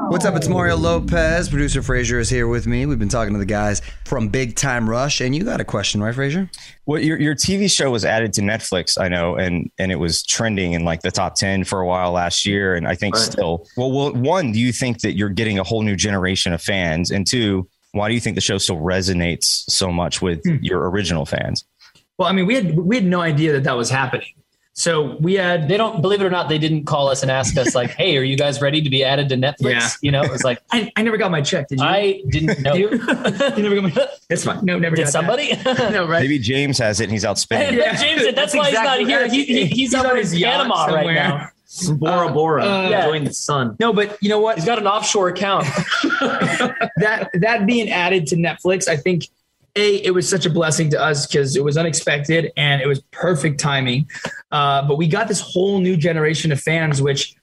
What's 0.09 0.25
up? 0.25 0.35
It's 0.35 0.47
oh. 0.47 0.49
Mario 0.49 0.75
Lopez. 0.75 1.49
Producer 1.49 1.83
Frazier 1.83 2.17
is 2.17 2.31
here 2.31 2.47
with 2.47 2.65
me. 2.65 2.87
We've 2.87 2.97
been 2.97 3.09
talking 3.09 3.31
to 3.33 3.37
the 3.37 3.45
guys 3.45 3.83
from 4.05 4.27
Big 4.27 4.55
Time 4.55 4.89
Rush, 4.89 5.21
and 5.21 5.35
you 5.35 5.43
got 5.43 5.61
a 5.61 5.63
question, 5.63 6.01
right, 6.01 6.15
Frazier? 6.15 6.49
Well, 6.87 6.99
your 6.99 7.19
your 7.19 7.35
TV 7.35 7.69
show 7.71 7.91
was 7.91 8.03
added 8.03 8.33
to 8.33 8.41
Netflix, 8.41 8.99
I 8.99 9.07
know, 9.07 9.35
and 9.35 9.69
and 9.77 9.91
it 9.91 9.97
was 9.97 10.23
trending 10.23 10.73
in 10.73 10.83
like 10.83 11.01
the 11.01 11.11
top 11.11 11.35
ten 11.35 11.63
for 11.63 11.79
a 11.79 11.85
while 11.85 12.11
last 12.11 12.43
year, 12.43 12.73
and 12.73 12.87
I 12.87 12.95
think 12.95 13.13
Right. 13.13 13.23
still. 13.23 13.67
Well, 13.77 13.91
well, 13.91 14.11
one, 14.13 14.51
do 14.51 14.59
you 14.59 14.71
think 14.71 15.01
that 15.01 15.15
you're 15.15 15.29
getting 15.29 15.59
a 15.59 15.63
whole 15.63 15.83
new 15.83 15.95
generation 15.95 16.53
of 16.53 16.61
fans, 16.61 17.11
and 17.11 17.27
two, 17.27 17.69
why 17.91 18.07
do 18.07 18.15
you 18.15 18.19
think 18.19 18.33
the 18.33 18.41
show 18.41 18.57
still 18.57 18.77
resonates 18.77 19.63
so 19.69 19.91
much 19.91 20.23
with 20.23 20.41
hmm. 20.43 20.55
your 20.61 20.89
original 20.89 21.27
fans? 21.27 21.65
Well, 22.17 22.27
I 22.27 22.31
mean, 22.31 22.47
we 22.47 22.55
had 22.55 22.75
we 22.79 22.95
had 22.95 23.05
no 23.05 23.21
idea 23.21 23.51
that 23.51 23.63
that 23.65 23.77
was 23.77 23.91
happening. 23.91 24.29
So 24.73 25.17
we 25.19 25.33
had 25.33 25.67
They 25.67 25.75
don't 25.75 26.01
believe 26.01 26.21
it 26.21 26.25
or 26.25 26.29
not. 26.29 26.47
They 26.47 26.57
didn't 26.57 26.85
call 26.85 27.09
us 27.09 27.21
and 27.21 27.29
ask 27.29 27.57
us 27.57 27.75
like, 27.75 27.89
"Hey, 27.91 28.17
are 28.17 28.23
you 28.23 28.37
guys 28.37 28.61
ready 28.61 28.81
to 28.81 28.89
be 28.89 29.03
added 29.03 29.27
to 29.29 29.35
Netflix?" 29.35 29.71
Yeah. 29.71 29.89
You 30.01 30.11
know, 30.11 30.21
it 30.23 30.31
was 30.31 30.43
like 30.43 30.61
I, 30.71 30.89
I 30.95 31.01
never 31.01 31.17
got 31.17 31.31
my 31.31 31.41
check. 31.41 31.67
Did 31.67 31.79
you? 31.79 31.85
I 31.85 32.21
didn't 32.29 32.61
know. 32.61 32.73
you? 32.75 32.89
you 32.91 32.97
never 33.63 33.75
got 33.75 33.83
my. 33.95 34.07
It's 34.29 34.45
fine. 34.45 34.63
No, 34.63 34.79
never. 34.79 34.95
Did 34.95 35.03
got 35.05 35.11
somebody? 35.11 35.51
No, 35.65 36.07
right? 36.07 36.21
Maybe 36.21 36.39
James 36.39 36.77
has 36.77 36.99
it, 37.01 37.05
and 37.05 37.11
he's 37.11 37.25
out 37.25 37.37
spinning. 37.37 37.77
Yeah. 37.77 37.95
James, 37.95 38.21
that's, 38.23 38.35
That's 38.35 38.55
why 38.55 38.69
exactly 38.69 38.99
he's 38.99 39.07
not 39.09 39.19
here. 39.19 39.27
He, 39.29 39.43
he, 39.43 39.65
he's, 39.65 39.75
He's 39.75 39.95
over 39.95 40.09
on 40.09 40.11
in 40.17 40.21
his 40.23 40.37
yacht 40.37 40.53
Panama 40.67 40.85
right 40.85 41.13
now. 41.13 41.49
Bora 41.97 42.31
Bora, 42.31 42.63
Uh, 42.65 42.89
yeah. 42.89 42.99
enjoying 43.03 43.23
the 43.25 43.33
sun. 43.33 43.75
No, 43.79 43.91
but 43.93 44.17
you 44.21 44.29
know 44.29 44.39
what? 44.39 44.55
He's 44.57 44.65
got 44.65 44.79
an 44.79 44.87
offshore 44.87 45.27
account. 45.29 45.65
that 46.97 47.29
that 47.33 47.65
being 47.65 47.89
added 47.89 48.27
to 48.27 48.35
Netflix, 48.35 48.87
I 48.87 48.97
think 48.97 49.27
a 49.75 49.95
it 49.97 50.13
was 50.13 50.27
such 50.27 50.45
a 50.45 50.49
blessing 50.49 50.89
to 50.91 51.01
us 51.01 51.27
because 51.27 51.55
it 51.55 51.63
was 51.63 51.77
unexpected 51.77 52.51
and 52.57 52.81
it 52.81 52.87
was 52.87 53.01
perfect 53.11 53.59
timing. 53.59 54.09
Uh, 54.51 54.87
but 54.87 54.97
we 54.97 55.07
got 55.07 55.27
this 55.27 55.41
whole 55.41 55.79
new 55.79 55.97
generation 55.97 56.51
of 56.51 56.59
fans, 56.59 57.01
which 57.01 57.35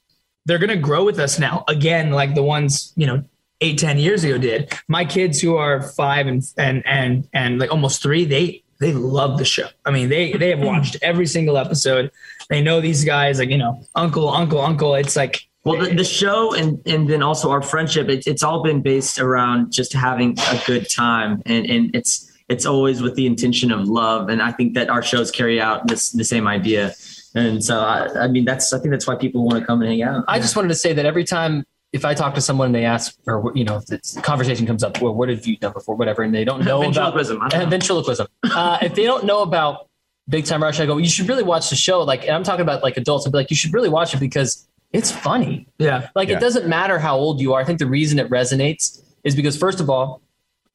they're 0.44 0.58
gonna 0.58 0.76
grow 0.76 1.04
with 1.04 1.18
us 1.18 1.38
now 1.38 1.64
again, 1.68 2.10
like 2.10 2.34
the 2.34 2.42
ones 2.42 2.92
you 2.96 3.06
know 3.06 3.22
eight 3.60 3.78
ten 3.78 3.98
years 3.98 4.24
ago 4.24 4.38
did. 4.38 4.72
My 4.88 5.04
kids 5.04 5.40
who 5.40 5.56
are 5.56 5.82
five 5.82 6.26
and 6.26 6.42
and 6.56 6.86
and 6.86 7.28
and 7.32 7.58
like 7.58 7.70
almost 7.70 8.02
three, 8.02 8.24
they 8.24 8.62
they 8.78 8.92
love 8.92 9.38
the 9.38 9.44
show. 9.44 9.68
I 9.84 9.90
mean, 9.90 10.08
they 10.08 10.32
they 10.32 10.50
have 10.50 10.60
watched 10.60 10.96
every 11.02 11.26
single 11.26 11.56
episode. 11.56 12.10
They 12.48 12.62
know 12.62 12.80
these 12.80 13.04
guys, 13.04 13.38
like 13.38 13.48
you 13.48 13.58
know, 13.58 13.82
uncle, 13.94 14.28
uncle, 14.28 14.60
uncle. 14.60 14.94
It's 14.94 15.16
like 15.16 15.46
Well, 15.66 15.84
the, 15.84 15.94
the 15.94 16.04
show 16.04 16.54
and 16.54 16.80
and 16.86 17.08
then 17.10 17.22
also 17.22 17.50
our 17.50 17.60
friendship, 17.60 18.08
it's 18.08 18.26
it's 18.26 18.42
all 18.42 18.62
been 18.62 18.82
based 18.82 19.18
around 19.18 19.72
just 19.72 19.92
having 19.92 20.38
a 20.38 20.62
good 20.66 20.88
time, 20.88 21.42
and 21.44 21.66
and 21.66 21.94
it's 21.94 22.30
it's 22.48 22.64
always 22.64 23.02
with 23.02 23.16
the 23.16 23.26
intention 23.26 23.72
of 23.72 23.88
love, 23.88 24.28
and 24.28 24.40
I 24.40 24.52
think 24.52 24.74
that 24.74 24.88
our 24.88 25.02
shows 25.02 25.30
carry 25.32 25.60
out 25.60 25.88
this 25.88 26.10
the 26.12 26.24
same 26.24 26.46
idea, 26.46 26.94
and 27.34 27.64
so 27.64 27.80
I, 27.80 28.24
I 28.24 28.28
mean 28.28 28.44
that's 28.44 28.72
I 28.72 28.78
think 28.78 28.92
that's 28.92 29.06
why 29.08 29.16
people 29.16 29.44
want 29.44 29.58
to 29.58 29.66
come 29.66 29.82
and 29.82 29.90
hang 29.90 30.02
out. 30.02 30.24
I 30.28 30.38
just 30.38 30.54
wanted 30.54 30.68
to 30.68 30.76
say 30.76 30.92
that 30.92 31.04
every 31.04 31.24
time 31.24 31.64
if 31.92 32.04
I 32.04 32.14
talk 32.14 32.34
to 32.34 32.40
someone 32.40 32.66
and 32.66 32.74
they 32.74 32.84
ask, 32.84 33.16
or 33.26 33.50
you 33.54 33.64
know, 33.64 33.78
if 33.78 33.86
the 33.86 34.20
conversation 34.22 34.66
comes 34.66 34.84
up, 34.84 35.00
well, 35.00 35.14
what 35.14 35.28
have 35.28 35.46
you 35.46 35.56
done 35.56 35.72
before, 35.72 35.96
whatever, 35.96 36.22
and 36.22 36.32
they 36.32 36.44
don't 36.44 36.64
know 36.64 36.82
about 36.82 37.14
Ventriloquism, 37.14 37.40
Uh, 37.42 37.58
know. 37.58 37.66
ventriloquism. 37.66 38.26
Uh, 38.44 38.78
if 38.82 38.94
they 38.94 39.04
don't 39.04 39.24
know 39.24 39.42
about 39.42 39.88
Big 40.28 40.44
Time 40.44 40.62
Rush, 40.62 40.78
I 40.78 40.86
go, 40.86 40.98
you 40.98 41.08
should 41.08 41.28
really 41.28 41.42
watch 41.42 41.70
the 41.70 41.76
show. 41.76 42.02
Like, 42.02 42.22
and 42.22 42.32
I'm 42.32 42.44
talking 42.44 42.62
about 42.62 42.82
like 42.82 42.96
adults. 42.96 43.26
I'd 43.26 43.32
be 43.32 43.38
like, 43.38 43.50
you 43.50 43.56
should 43.56 43.72
really 43.72 43.88
watch 43.88 44.14
it 44.14 44.20
because 44.20 44.68
it's 44.92 45.10
funny. 45.10 45.66
yeah, 45.78 46.08
Like, 46.14 46.28
Yeah. 46.28 46.36
it 46.36 46.40
doesn't 46.40 46.66
matter 46.68 46.98
how 46.98 47.16
old 47.16 47.40
you 47.40 47.52
are. 47.54 47.60
I 47.60 47.64
think 47.64 47.78
the 47.78 47.86
reason 47.86 48.18
it 48.18 48.28
resonates 48.30 49.02
is 49.24 49.34
because 49.34 49.56
first 49.56 49.80
of 49.80 49.90
all, 49.90 50.22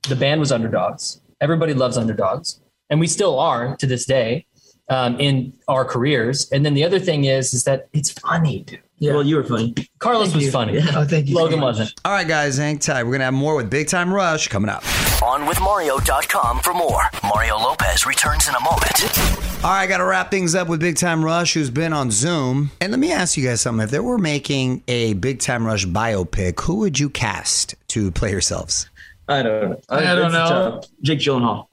the 0.09 0.15
band 0.15 0.39
was 0.39 0.51
underdogs. 0.51 1.21
Everybody 1.39 1.73
loves 1.73 1.97
underdogs, 1.97 2.59
and 2.89 2.99
we 2.99 3.07
still 3.07 3.39
are 3.39 3.75
to 3.77 3.87
this 3.87 4.05
day 4.05 4.45
um, 4.89 5.19
in 5.19 5.53
our 5.67 5.85
careers. 5.85 6.49
And 6.51 6.65
then 6.65 6.73
the 6.73 6.83
other 6.83 6.99
thing 6.99 7.25
is, 7.25 7.53
is 7.53 7.63
that 7.63 7.87
it's 7.93 8.11
funny, 8.11 8.61
dude. 8.63 8.81
Yeah. 9.01 9.13
Well, 9.13 9.23
you 9.25 9.35
were 9.35 9.43
funny. 9.43 9.73
Carlos 9.97 10.35
was 10.35 10.51
funny. 10.51 10.77
oh, 10.95 11.05
thank 11.05 11.27
you. 11.27 11.35
Logan 11.35 11.59
wasn't. 11.59 11.91
All 12.05 12.11
right, 12.11 12.27
guys, 12.27 12.57
hang 12.57 12.77
tight. 12.77 13.01
We're 13.01 13.09
going 13.09 13.21
to 13.21 13.25
have 13.25 13.33
more 13.33 13.55
with 13.55 13.67
Big 13.67 13.87
Time 13.87 14.13
Rush 14.13 14.47
coming 14.47 14.69
up. 14.69 14.83
OnWithMario.com 14.83 16.59
for 16.59 16.75
more. 16.75 17.01
Mario 17.23 17.57
Lopez 17.57 18.05
returns 18.05 18.47
in 18.47 18.53
a 18.53 18.59
moment. 18.59 19.65
All 19.65 19.71
right, 19.71 19.87
got 19.87 19.97
to 19.97 20.05
wrap 20.05 20.29
things 20.29 20.53
up 20.53 20.67
with 20.67 20.79
Big 20.79 20.97
Time 20.97 21.25
Rush, 21.25 21.55
who's 21.55 21.71
been 21.71 21.93
on 21.93 22.11
Zoom. 22.11 22.69
And 22.79 22.91
let 22.91 22.99
me 22.99 23.11
ask 23.11 23.37
you 23.37 23.43
guys 23.47 23.61
something. 23.61 23.83
If 23.83 23.89
they 23.89 23.99
were 23.99 24.19
making 24.19 24.83
a 24.87 25.13
Big 25.13 25.39
Time 25.39 25.65
Rush 25.65 25.87
biopic, 25.87 26.59
who 26.61 26.75
would 26.75 26.99
you 26.99 27.09
cast 27.09 27.73
to 27.87 28.11
play 28.11 28.29
yourselves? 28.29 28.87
I 29.27 29.41
don't 29.41 29.69
know. 29.69 29.81
I 29.89 30.01
don't 30.13 30.35
uh, 30.35 30.69
know. 30.69 30.81
Jake 31.01 31.19
Gyllenhaal. 31.19 31.65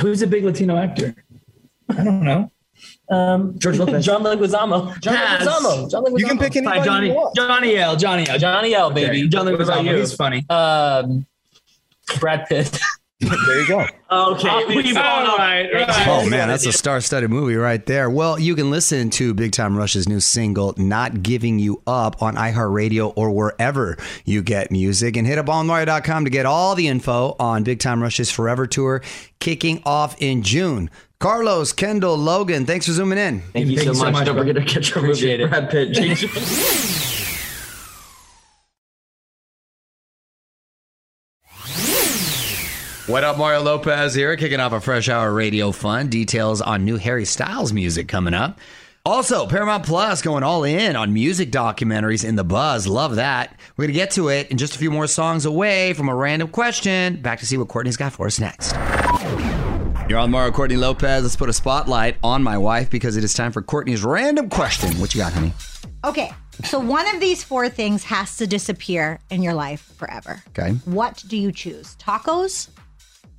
Who's 0.00 0.22
a 0.22 0.28
big 0.28 0.44
Latino 0.44 0.76
actor? 0.76 1.24
I 1.88 2.04
don't 2.04 2.22
know. 2.22 2.52
Um, 3.12 3.58
George 3.58 3.78
Lopez. 3.78 4.04
John 4.06 4.22
Leguizamo. 4.22 4.98
John 5.00 5.14
Yes. 5.14 5.46
Leguizamo. 5.46 5.90
John 5.90 6.04
Leguizamo. 6.04 6.18
You 6.18 6.26
can 6.26 6.38
pick 6.38 6.56
anybody 6.56 6.78
Hi, 6.78 6.84
Johnny. 6.84 7.08
you 7.08 7.14
want. 7.14 7.36
Johnny 7.36 7.76
L. 7.76 7.96
Johnny 7.96 8.28
L. 8.28 8.38
Johnny 8.38 8.74
L, 8.74 8.90
baby. 8.90 9.18
Okay. 9.20 9.28
John 9.28 9.46
Leguizamo. 9.46 9.98
He's 9.98 10.14
funny. 10.14 10.44
Um, 10.48 11.26
Brad 12.20 12.46
Pitt. 12.48 12.78
There 13.22 13.60
you 13.60 13.68
go. 13.68 13.86
Okay, 14.10 14.64
we've 14.66 14.94
gone 14.96 15.38
right, 15.38 15.72
right. 15.72 16.08
Oh 16.08 16.28
man, 16.28 16.48
that's 16.48 16.66
a 16.66 16.72
star-studded 16.72 17.30
movie 17.30 17.54
right 17.54 17.86
there. 17.86 18.10
Well, 18.10 18.36
you 18.36 18.56
can 18.56 18.68
listen 18.72 19.10
to 19.10 19.32
Big 19.32 19.52
Time 19.52 19.76
Rush's 19.78 20.08
new 20.08 20.18
single 20.18 20.74
"Not 20.76 21.22
Giving 21.22 21.60
You 21.60 21.80
Up" 21.86 22.20
on 22.20 22.34
iHeartRadio 22.34 23.12
or 23.14 23.30
wherever 23.30 23.96
you 24.24 24.42
get 24.42 24.72
music, 24.72 25.16
and 25.16 25.24
hit 25.24 25.38
up 25.38 25.48
onmario.com 25.48 26.24
to 26.24 26.30
get 26.32 26.46
all 26.46 26.74
the 26.74 26.88
info 26.88 27.36
on 27.38 27.62
Big 27.62 27.78
Time 27.78 28.02
Rush's 28.02 28.28
Forever 28.28 28.66
Tour 28.66 29.02
kicking 29.38 29.80
off 29.86 30.20
in 30.20 30.42
June. 30.42 30.90
Carlos, 31.22 31.72
Kendall, 31.72 32.16
Logan, 32.16 32.66
thanks 32.66 32.86
for 32.86 32.92
zooming 32.92 33.16
in. 33.16 33.42
Thank 33.52 33.68
you 33.68 33.76
Thank 33.76 33.86
so 33.86 33.92
you 33.92 33.94
so 33.94 34.04
much. 34.06 34.12
much, 34.12 34.26
Don't 34.26 34.36
forget 34.36 34.56
to 34.56 34.64
catch 34.64 34.96
our 34.96 35.04
Appreciate 35.04 35.38
movie, 35.38 35.44
it. 35.44 35.50
Brad 35.50 35.70
Pitt. 35.70 35.92
Jake 35.92 36.18
What 43.06 43.22
up, 43.22 43.38
Mario 43.38 43.62
Lopez 43.62 44.14
here, 44.14 44.36
kicking 44.36 44.58
off 44.58 44.72
a 44.72 44.80
fresh 44.80 45.08
hour 45.08 45.32
radio 45.32 45.70
fun. 45.70 46.08
Details 46.08 46.60
on 46.60 46.84
new 46.84 46.96
Harry 46.96 47.24
Styles 47.24 47.72
music 47.72 48.08
coming 48.08 48.34
up. 48.34 48.58
Also, 49.06 49.46
Paramount 49.46 49.84
Plus 49.86 50.22
going 50.22 50.42
all 50.42 50.64
in 50.64 50.96
on 50.96 51.12
music 51.12 51.52
documentaries 51.52 52.24
in 52.24 52.34
the 52.34 52.42
buzz. 52.44 52.88
Love 52.88 53.14
that. 53.14 53.56
We're 53.76 53.84
going 53.84 53.94
to 53.94 54.00
get 54.00 54.10
to 54.12 54.28
it 54.28 54.50
in 54.50 54.58
just 54.58 54.74
a 54.74 54.78
few 54.78 54.90
more 54.90 55.06
songs 55.06 55.44
away 55.44 55.92
from 55.92 56.08
a 56.08 56.14
random 56.16 56.48
question. 56.48 57.22
Back 57.22 57.38
to 57.40 57.46
see 57.46 57.56
what 57.56 57.68
Courtney's 57.68 57.96
got 57.96 58.12
for 58.12 58.26
us 58.26 58.40
next. 58.40 58.74
You're 60.12 60.20
on 60.20 60.30
Mario 60.30 60.52
Courtney 60.52 60.76
Lopez. 60.76 61.22
Let's 61.22 61.36
put 61.36 61.48
a 61.48 61.54
spotlight 61.54 62.18
on 62.22 62.42
my 62.42 62.58
wife 62.58 62.90
because 62.90 63.16
it 63.16 63.24
is 63.24 63.32
time 63.32 63.50
for 63.50 63.62
Courtney's 63.62 64.04
random 64.04 64.50
question. 64.50 65.00
What 65.00 65.14
you 65.14 65.22
got, 65.22 65.32
honey? 65.32 65.54
Okay, 66.04 66.34
so 66.64 66.78
one 66.78 67.08
of 67.14 67.18
these 67.18 67.42
four 67.42 67.70
things 67.70 68.04
has 68.04 68.36
to 68.36 68.46
disappear 68.46 69.20
in 69.30 69.42
your 69.42 69.54
life 69.54 69.90
forever. 69.96 70.42
Okay. 70.48 70.72
What 70.84 71.24
do 71.28 71.38
you 71.38 71.50
choose? 71.50 71.96
Tacos, 71.96 72.68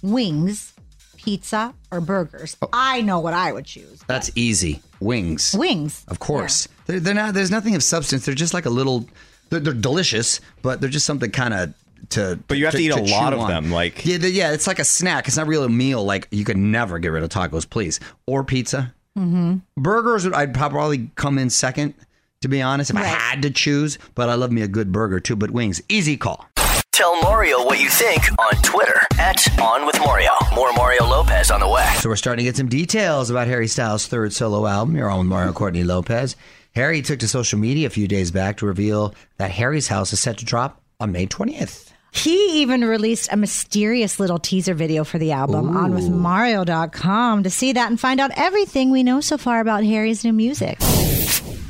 wings, 0.02 0.74
pizza, 1.16 1.76
or 1.92 2.02
burgers? 2.02 2.58
Oh. 2.64 2.70
I 2.74 3.02
know 3.02 3.20
what 3.20 3.36
I 3.36 3.52
would 3.52 3.66
choose. 3.66 4.02
That's 4.08 4.32
easy. 4.34 4.82
Wings. 5.00 5.56
Wings. 5.56 6.04
Of 6.08 6.18
course. 6.18 6.68
They're, 6.88 7.00
they're 7.00 7.14
not. 7.14 7.36
There's 7.36 7.52
nothing 7.52 7.76
of 7.76 7.84
substance. 7.84 8.26
They're 8.26 8.34
just 8.34 8.56
like 8.56 8.66
a 8.66 8.72
little. 8.72 9.06
They're, 9.52 9.60
they're 9.60 9.74
delicious, 9.74 10.42
but 10.64 10.82
they're 10.82 10.90
just 10.90 11.06
something 11.06 11.30
kind 11.30 11.54
of 11.54 11.76
to. 12.10 12.40
But 12.48 12.58
you 12.58 12.66
have 12.66 12.74
to 12.76 12.82
eat 12.82 12.92
a 12.92 13.02
lot 13.02 13.34
of 13.34 13.40
on. 13.40 13.50
them, 13.50 13.72
like- 13.72 14.06
yeah, 14.06 14.18
they- 14.18 14.30
yeah. 14.30 14.52
It's 14.54 14.68
like 14.68 14.80
a 14.80 14.84
snack. 14.86 15.28
It's 15.28 15.38
not 15.38 15.48
really 15.48 15.66
a 15.66 15.70
meal. 15.70 16.04
Like 16.04 16.28
you 16.32 16.44
could 16.46 16.58
never 16.58 17.00
get 17.00 17.10
rid 17.10 17.24
of 17.24 17.30
tacos, 17.30 17.70
please, 17.70 18.00
or 18.28 18.44
pizza. 18.44 18.94
Mm-hmm. 19.18 19.58
Burgers, 19.78 20.26
I'd 20.28 20.54
probably 20.54 21.12
come 21.16 21.38
in 21.38 21.50
second, 21.50 21.94
to 22.42 22.48
be 22.48 22.62
honest, 22.62 22.90
if 22.90 22.96
I 22.98 23.04
had 23.04 23.42
to 23.44 23.52
choose. 23.52 24.00
But 24.16 24.30
I 24.30 24.36
love 24.36 24.52
me 24.52 24.62
a 24.64 24.68
good 24.68 24.92
burger 24.92 25.20
too. 25.20 25.36
But 25.36 25.52
wings, 25.52 25.82
easy 25.90 26.18
call. 26.18 26.48
Tell 26.92 27.20
Mario 27.24 27.64
what 27.66 27.80
you 27.80 27.90
think 27.90 28.22
on 28.40 28.54
Twitter 28.62 29.00
at 29.18 29.60
On 29.60 29.86
With 29.88 30.00
Mario. 30.00 30.30
More 30.54 30.72
Mario 30.74 31.06
Lopez 31.06 31.50
on 31.50 31.60
the 31.60 31.68
way. 31.68 31.92
So 31.98 32.08
we're 32.10 32.16
starting 32.16 32.44
to 32.46 32.50
get 32.50 32.56
some 32.56 32.70
details 32.70 33.32
about 33.32 33.48
Harry 33.48 33.68
Styles' 33.68 34.06
third 34.06 34.32
solo 34.32 34.68
album. 34.68 34.96
You're 34.96 35.10
on 35.10 35.20
with 35.20 35.28
Mario 35.28 35.54
Courtney 35.54 35.84
Lopez. 35.84 36.36
Harry 36.76 37.02
took 37.02 37.20
to 37.20 37.28
social 37.28 37.58
media 37.58 37.88
a 37.88 37.90
few 37.90 38.08
days 38.08 38.30
back 38.30 38.58
to 38.58 38.68
reveal 38.68 39.16
that 39.38 39.50
Harry's 39.52 39.88
House 39.88 40.14
is 40.14 40.20
set 40.20 40.38
to 40.40 40.46
drop 40.46 40.82
on 41.00 41.12
May 41.12 41.26
20th. 41.26 41.92
He 42.14 42.62
even 42.62 42.82
released 42.86 43.34
a 43.34 43.38
mysterious 43.38 44.20
little 44.20 44.38
teaser 44.38 44.76
video 44.76 45.04
for 45.04 45.18
the 45.18 45.32
album 45.32 45.76
on 45.76 45.96
with 45.96 46.10
Mario.com 46.10 47.44
to 47.44 47.50
see 47.50 47.74
that 47.74 47.90
and 47.90 48.00
find 48.00 48.20
out 48.20 48.30
everything 48.36 48.92
we 48.92 49.02
know 49.02 49.20
so 49.20 49.38
far 49.38 49.60
about 49.60 49.84
Harry's 49.84 50.24
new 50.24 50.32
music. 50.32 50.78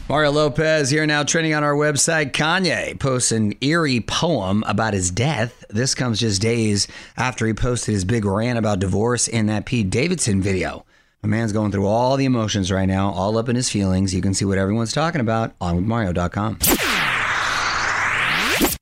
Mario 0.10 0.32
Lopez 0.32 0.90
here 0.90 1.08
now 1.08 1.24
trending 1.24 1.54
on 1.54 1.64
our 1.64 1.74
website. 1.74 2.34
Kanye 2.34 3.00
posts 3.00 3.32
an 3.32 3.54
eerie 3.62 4.02
poem 4.02 4.64
about 4.68 4.94
his 4.94 5.12
death. 5.12 5.64
This 5.70 5.96
comes 5.96 6.20
just 6.20 6.42
days 6.42 6.90
after 7.16 7.48
he 7.48 7.54
posted 7.54 7.94
his 7.94 8.04
big 8.04 8.26
rant 8.26 8.60
about 8.60 8.80
divorce 8.80 9.30
in 9.30 9.46
that 9.46 9.66
Pete 9.66 9.90
Davidson 9.90 10.42
video. 10.42 10.86
A 11.24 11.28
man's 11.28 11.54
going 11.54 11.72
through 11.72 11.88
all 11.88 12.18
the 12.18 12.26
emotions 12.26 12.70
right 12.70 12.86
now, 12.86 13.12
all 13.12 13.38
up 13.38 13.48
in 13.48 13.56
his 13.56 13.70
feelings. 13.70 14.14
You 14.14 14.22
can 14.22 14.34
see 14.34 14.44
what 14.44 14.58
everyone's 14.58 14.92
talking 14.92 15.22
about 15.22 15.56
on 15.62 15.78
with 15.78 15.86
Mario.com. 15.86 16.60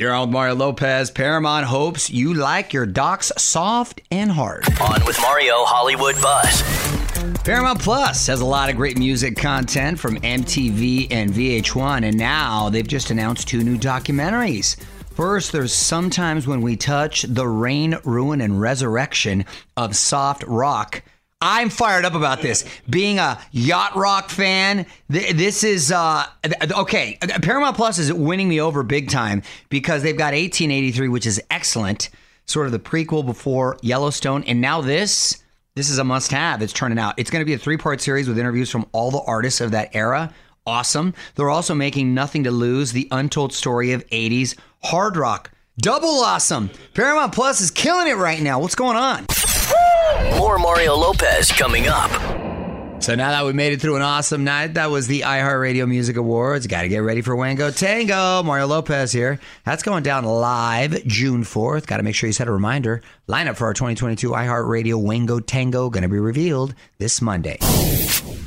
You're 0.02 0.16
on 0.16 0.30
with 0.30 0.34
Mario 0.34 0.56
Lopez. 0.56 1.12
Paramount 1.12 1.68
hopes 1.68 2.10
you 2.10 2.34
like 2.34 2.74
your 2.74 2.88
docs 2.88 3.32
soft 3.38 4.02
and 4.10 4.32
hard. 4.32 4.66
On 4.82 5.06
with 5.06 5.22
Mario 5.22 5.58
Hollywood 5.58 6.20
Buzz. 6.20 6.64
Paramount 7.44 7.80
Plus 7.82 8.26
has 8.26 8.42
a 8.42 8.46
lot 8.46 8.72
of 8.72 8.78
great 8.78 8.98
music 8.98 9.38
content 9.38 10.00
from 10.00 10.18
MTV 10.22 11.10
and 11.12 11.32
VH1, 11.32 12.04
and 12.04 12.18
now 12.18 12.68
they've 12.68 12.88
just 12.88 13.12
announced 13.12 13.48
two 13.48 13.62
new 13.62 13.78
documentaries. 13.78 14.76
First, 15.14 15.52
there's 15.52 15.72
Sometimes 15.72 16.48
When 16.48 16.62
We 16.62 16.78
Touch 16.78 17.22
the 17.22 17.48
Reign, 17.48 18.00
Ruin, 18.04 18.42
and 18.42 18.60
Resurrection 18.60 19.46
of 19.78 19.96
Soft 19.96 20.44
Rock. 20.46 21.04
I'm 21.42 21.70
fired 21.70 22.06
up 22.06 22.14
about 22.14 22.42
this. 22.42 22.64
Being 22.90 23.18
a 23.18 23.40
yacht 23.52 23.96
rock 23.96 24.30
fan, 24.30 24.86
th- 25.12 25.36
this 25.36 25.64
is 25.64 25.92
uh 25.92 26.26
okay. 26.72 27.18
Paramount 27.42 27.76
Plus 27.76 27.98
is 27.98 28.14
winning 28.14 28.48
me 28.48 28.62
over 28.62 28.84
big 28.84 29.10
time 29.10 29.42
because 29.70 30.04
they've 30.04 30.18
got 30.18 30.34
1883, 30.34 31.08
which 31.08 31.26
is 31.26 31.42
excellent, 31.50 32.10
sort 32.46 32.68
of 32.68 32.72
the 32.72 32.80
prequel 32.80 33.26
before 33.26 33.78
Yellowstone, 33.82 34.44
and 34.44 34.62
now 34.62 34.82
this. 34.82 35.38
This 35.74 35.90
is 35.90 36.00
a 36.00 36.04
must-have. 36.04 36.62
It's 36.62 36.74
turning 36.74 37.00
out. 37.00 37.14
It's 37.18 37.30
going 37.30 37.40
to 37.40 37.46
be 37.46 37.54
a 37.54 37.58
three-part 37.58 38.02
series 38.02 38.28
with 38.28 38.38
interviews 38.38 38.70
from 38.70 38.86
all 38.92 39.10
the 39.10 39.22
artists 39.22 39.62
of 39.62 39.72
that 39.72 39.96
era. 39.96 40.34
Awesome. 40.68 41.14
They're 41.36 41.50
also 41.50 41.74
making 41.74 42.14
Nothing 42.14 42.44
to 42.44 42.52
Lose, 42.52 42.92
the 42.92 43.08
untold 43.10 43.54
story 43.54 43.94
of 43.94 44.06
80s 44.08 44.58
hard 44.84 45.16
rock. 45.16 45.50
Double 45.78 46.10
awesome. 46.10 46.72
Paramount 46.94 47.34
Plus 47.34 47.62
is 47.62 47.72
killing 47.72 48.10
it 48.10 48.18
right 48.18 48.42
now. 48.42 48.60
What's 48.60 48.76
going 48.76 48.98
on? 48.98 49.26
More 50.38 50.58
Mario 50.60 50.96
Lopez 50.96 51.52
coming 51.52 51.88
up. 51.88 52.12
So 53.02 53.16
now 53.16 53.32
that 53.32 53.46
we 53.46 53.54
made 53.54 53.74
it 53.74 53.82
through 53.82 53.96
an 53.96 54.04
awesome 54.04 54.44
night, 54.44 54.76
that 54.76 54.92
was 54.92 55.08
the 55.08 55.22
iHeartRadio 55.22 55.88
Music 55.88 56.18
Awards. 56.18 56.68
Got 56.68 56.84
to 56.84 56.88
get 56.88 57.00
ready 57.00 57.22
for 57.22 57.36
Wango 57.36 57.72
Tango. 57.72 58.44
Mario 58.44 58.68
Lopez 58.68 59.12
here. 59.12 59.40
That's 59.66 59.82
going 59.82 60.04
down 60.04 60.24
live 60.24 61.04
June 61.08 61.44
4th. 61.44 61.88
Got 61.88 61.98
to 61.98 62.04
make 62.04 62.14
sure 62.14 62.28
you 62.28 62.34
set 62.34 62.48
a 62.48 62.52
reminder. 62.52 63.02
Lineup 63.28 63.56
for 63.56 63.66
our 63.66 63.74
2022 63.74 64.30
iHeartRadio 64.30 65.02
Wango 65.02 65.40
Tango 65.40 65.90
going 65.90 66.04
to 66.04 66.10
be 66.10 66.20
revealed 66.20 66.76
this 67.00 67.24
Monday. 67.24 67.58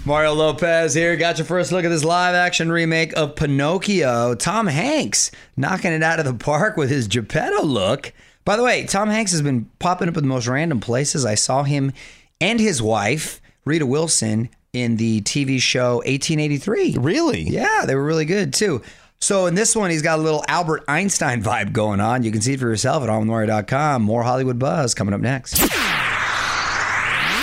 Mario 0.04 0.34
Lopez 0.34 0.94
here. 0.94 1.16
Got 1.16 1.38
your 1.38 1.46
first 1.46 1.72
look 1.72 1.84
at 1.84 1.88
this 1.88 2.04
live 2.04 2.36
action 2.36 2.70
remake 2.70 3.12
of 3.16 3.34
Pinocchio. 3.34 4.36
Tom 4.36 4.68
Hanks 4.68 5.32
knocking 5.56 5.92
it 5.92 6.02
out 6.04 6.20
of 6.20 6.26
the 6.26 6.34
park 6.34 6.76
with 6.76 6.90
his 6.90 7.08
Geppetto 7.08 7.64
look. 7.64 8.12
By 8.44 8.56
the 8.56 8.62
way, 8.62 8.84
Tom 8.84 9.08
Hanks 9.08 9.32
has 9.32 9.42
been 9.42 9.70
popping 9.78 10.08
up 10.08 10.16
in 10.16 10.24
the 10.24 10.28
most 10.28 10.46
random 10.46 10.80
places. 10.80 11.24
I 11.24 11.34
saw 11.34 11.62
him 11.62 11.92
and 12.40 12.60
his 12.60 12.82
wife, 12.82 13.40
Rita 13.64 13.86
Wilson, 13.86 14.50
in 14.72 14.96
the 14.96 15.22
TV 15.22 15.60
show 15.60 15.96
1883. 15.98 16.96
Really? 16.98 17.42
Yeah, 17.42 17.84
they 17.86 17.94
were 17.94 18.04
really 18.04 18.24
good 18.26 18.52
too. 18.52 18.82
So 19.20 19.46
in 19.46 19.54
this 19.54 19.74
one, 19.74 19.90
he's 19.90 20.02
got 20.02 20.18
a 20.18 20.22
little 20.22 20.44
Albert 20.48 20.84
Einstein 20.88 21.42
vibe 21.42 21.72
going 21.72 22.00
on. 22.00 22.24
You 22.24 22.30
can 22.30 22.42
see 22.42 22.54
it 22.54 22.60
for 22.60 22.68
yourself 22.68 23.02
at 23.02 23.08
onwithmario.com. 23.08 24.02
More 24.02 24.22
Hollywood 24.22 24.58
buzz 24.58 24.94
coming 24.94 25.14
up 25.14 25.20
next. 25.22 25.58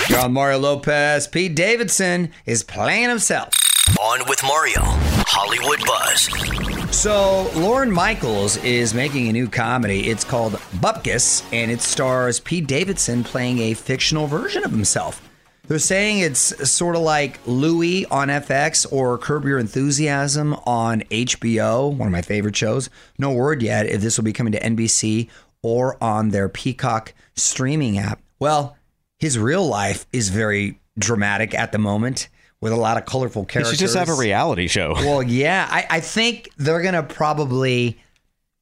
You're 0.09 0.19
on 0.19 0.33
Mario 0.33 0.59
Lopez. 0.59 1.27
Pete 1.27 1.55
Davidson 1.55 2.31
is 2.45 2.63
playing 2.63 3.09
himself. 3.09 3.53
On 3.99 4.19
with 4.27 4.43
Mario 4.43 4.81
Hollywood 4.83 5.79
Buzz. 5.85 6.70
So, 6.91 7.49
Lorne 7.55 7.89
Michaels 7.89 8.57
is 8.57 8.93
making 8.93 9.27
a 9.27 9.31
new 9.31 9.47
comedy. 9.47 10.09
It's 10.09 10.23
called 10.23 10.53
Bupkis, 10.81 11.41
and 11.51 11.71
it 11.71 11.81
stars 11.81 12.39
Pete 12.39 12.67
Davidson 12.67 13.23
playing 13.23 13.57
a 13.59 13.73
fictional 13.73 14.27
version 14.27 14.63
of 14.63 14.71
himself. 14.71 15.27
They're 15.67 15.79
saying 15.79 16.19
it's 16.19 16.69
sort 16.69 16.95
of 16.95 17.01
like 17.01 17.39
Louie 17.47 18.05
on 18.07 18.27
FX 18.27 18.85
or 18.91 19.17
Curb 19.17 19.45
Your 19.45 19.57
Enthusiasm 19.57 20.53
on 20.65 21.01
HBO, 21.09 21.95
one 21.95 22.07
of 22.07 22.11
my 22.11 22.21
favorite 22.21 22.55
shows. 22.55 22.89
No 23.17 23.31
word 23.31 23.63
yet 23.63 23.87
if 23.87 24.01
this 24.01 24.17
will 24.17 24.25
be 24.25 24.33
coming 24.33 24.53
to 24.53 24.59
NBC 24.59 25.29
or 25.63 25.97
on 26.03 26.29
their 26.29 26.49
Peacock 26.49 27.13
streaming 27.35 27.97
app. 27.97 28.21
Well, 28.37 28.77
his 29.17 29.39
real 29.39 29.65
life 29.65 30.05
is 30.11 30.29
very 30.29 30.79
dramatic 30.99 31.55
at 31.55 31.71
the 31.71 31.79
moment 31.79 32.27
with 32.61 32.71
a 32.71 32.75
lot 32.77 32.97
of 32.97 33.05
colorful 33.05 33.43
He 33.43 33.47
characters. 33.47 33.73
should 33.73 33.79
just 33.79 33.95
have 33.97 34.09
a 34.09 34.13
reality 34.15 34.67
show. 34.67 34.93
Well, 34.97 35.23
yeah, 35.23 35.67
I, 35.69 35.85
I 35.89 35.99
think 35.99 36.49
they're 36.57 36.81
gonna 36.81 37.03
probably 37.03 37.99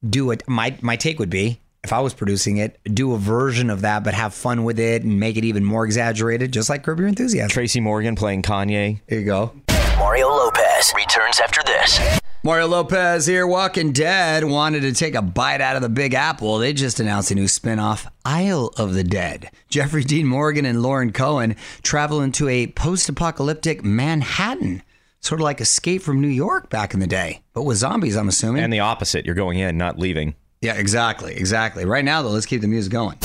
do 0.08 0.30
it. 0.30 0.42
My 0.48 0.76
my 0.80 0.96
take 0.96 1.18
would 1.18 1.30
be 1.30 1.60
if 1.84 1.92
I 1.92 2.00
was 2.00 2.12
producing 2.12 2.58
it, 2.58 2.78
do 2.84 3.14
a 3.14 3.18
version 3.18 3.70
of 3.70 3.82
that, 3.82 4.04
but 4.04 4.12
have 4.14 4.34
fun 4.34 4.64
with 4.64 4.78
it 4.78 5.02
and 5.02 5.18
make 5.18 5.36
it 5.38 5.44
even 5.44 5.64
more 5.64 5.84
exaggerated, 5.86 6.52
just 6.52 6.68
like 6.68 6.82
Curb 6.82 6.98
Your 6.98 7.08
Enthusiasm. 7.08 7.48
Tracy 7.50 7.80
Morgan 7.80 8.16
playing 8.16 8.42
Kanye. 8.42 9.00
There 9.08 9.18
you 9.20 9.24
go. 9.24 9.52
Mario 9.98 10.28
Lopez 10.28 10.92
returns 10.96 11.40
after 11.40 11.62
this. 11.64 12.19
Mario 12.42 12.68
Lopez 12.68 13.26
here. 13.26 13.46
Walking 13.46 13.92
Dead 13.92 14.44
wanted 14.44 14.80
to 14.80 14.92
take 14.92 15.14
a 15.14 15.20
bite 15.20 15.60
out 15.60 15.76
of 15.76 15.82
the 15.82 15.90
Big 15.90 16.14
Apple. 16.14 16.56
They 16.56 16.72
just 16.72 16.98
announced 16.98 17.30
a 17.30 17.34
new 17.34 17.44
spinoff, 17.44 18.10
Isle 18.24 18.72
of 18.78 18.94
the 18.94 19.04
Dead. 19.04 19.50
Jeffrey 19.68 20.02
Dean 20.02 20.26
Morgan 20.26 20.64
and 20.64 20.82
Lauren 20.82 21.12
Cohan 21.12 21.54
travel 21.82 22.22
into 22.22 22.48
a 22.48 22.68
post-apocalyptic 22.68 23.84
Manhattan, 23.84 24.82
sort 25.20 25.42
of 25.42 25.44
like 25.44 25.60
Escape 25.60 26.00
from 26.00 26.22
New 26.22 26.28
York 26.28 26.70
back 26.70 26.94
in 26.94 27.00
the 27.00 27.06
day, 27.06 27.42
but 27.52 27.64
with 27.64 27.76
zombies. 27.76 28.16
I'm 28.16 28.28
assuming. 28.28 28.62
And 28.62 28.72
the 28.72 28.80
opposite. 28.80 29.26
You're 29.26 29.34
going 29.34 29.58
in, 29.58 29.76
not 29.76 29.98
leaving. 29.98 30.34
Yeah, 30.62 30.76
exactly, 30.76 31.34
exactly. 31.34 31.84
Right 31.84 32.04
now, 32.04 32.22
though, 32.22 32.30
let's 32.30 32.46
keep 32.46 32.62
the 32.62 32.68
music 32.68 32.90
going. 32.90 33.18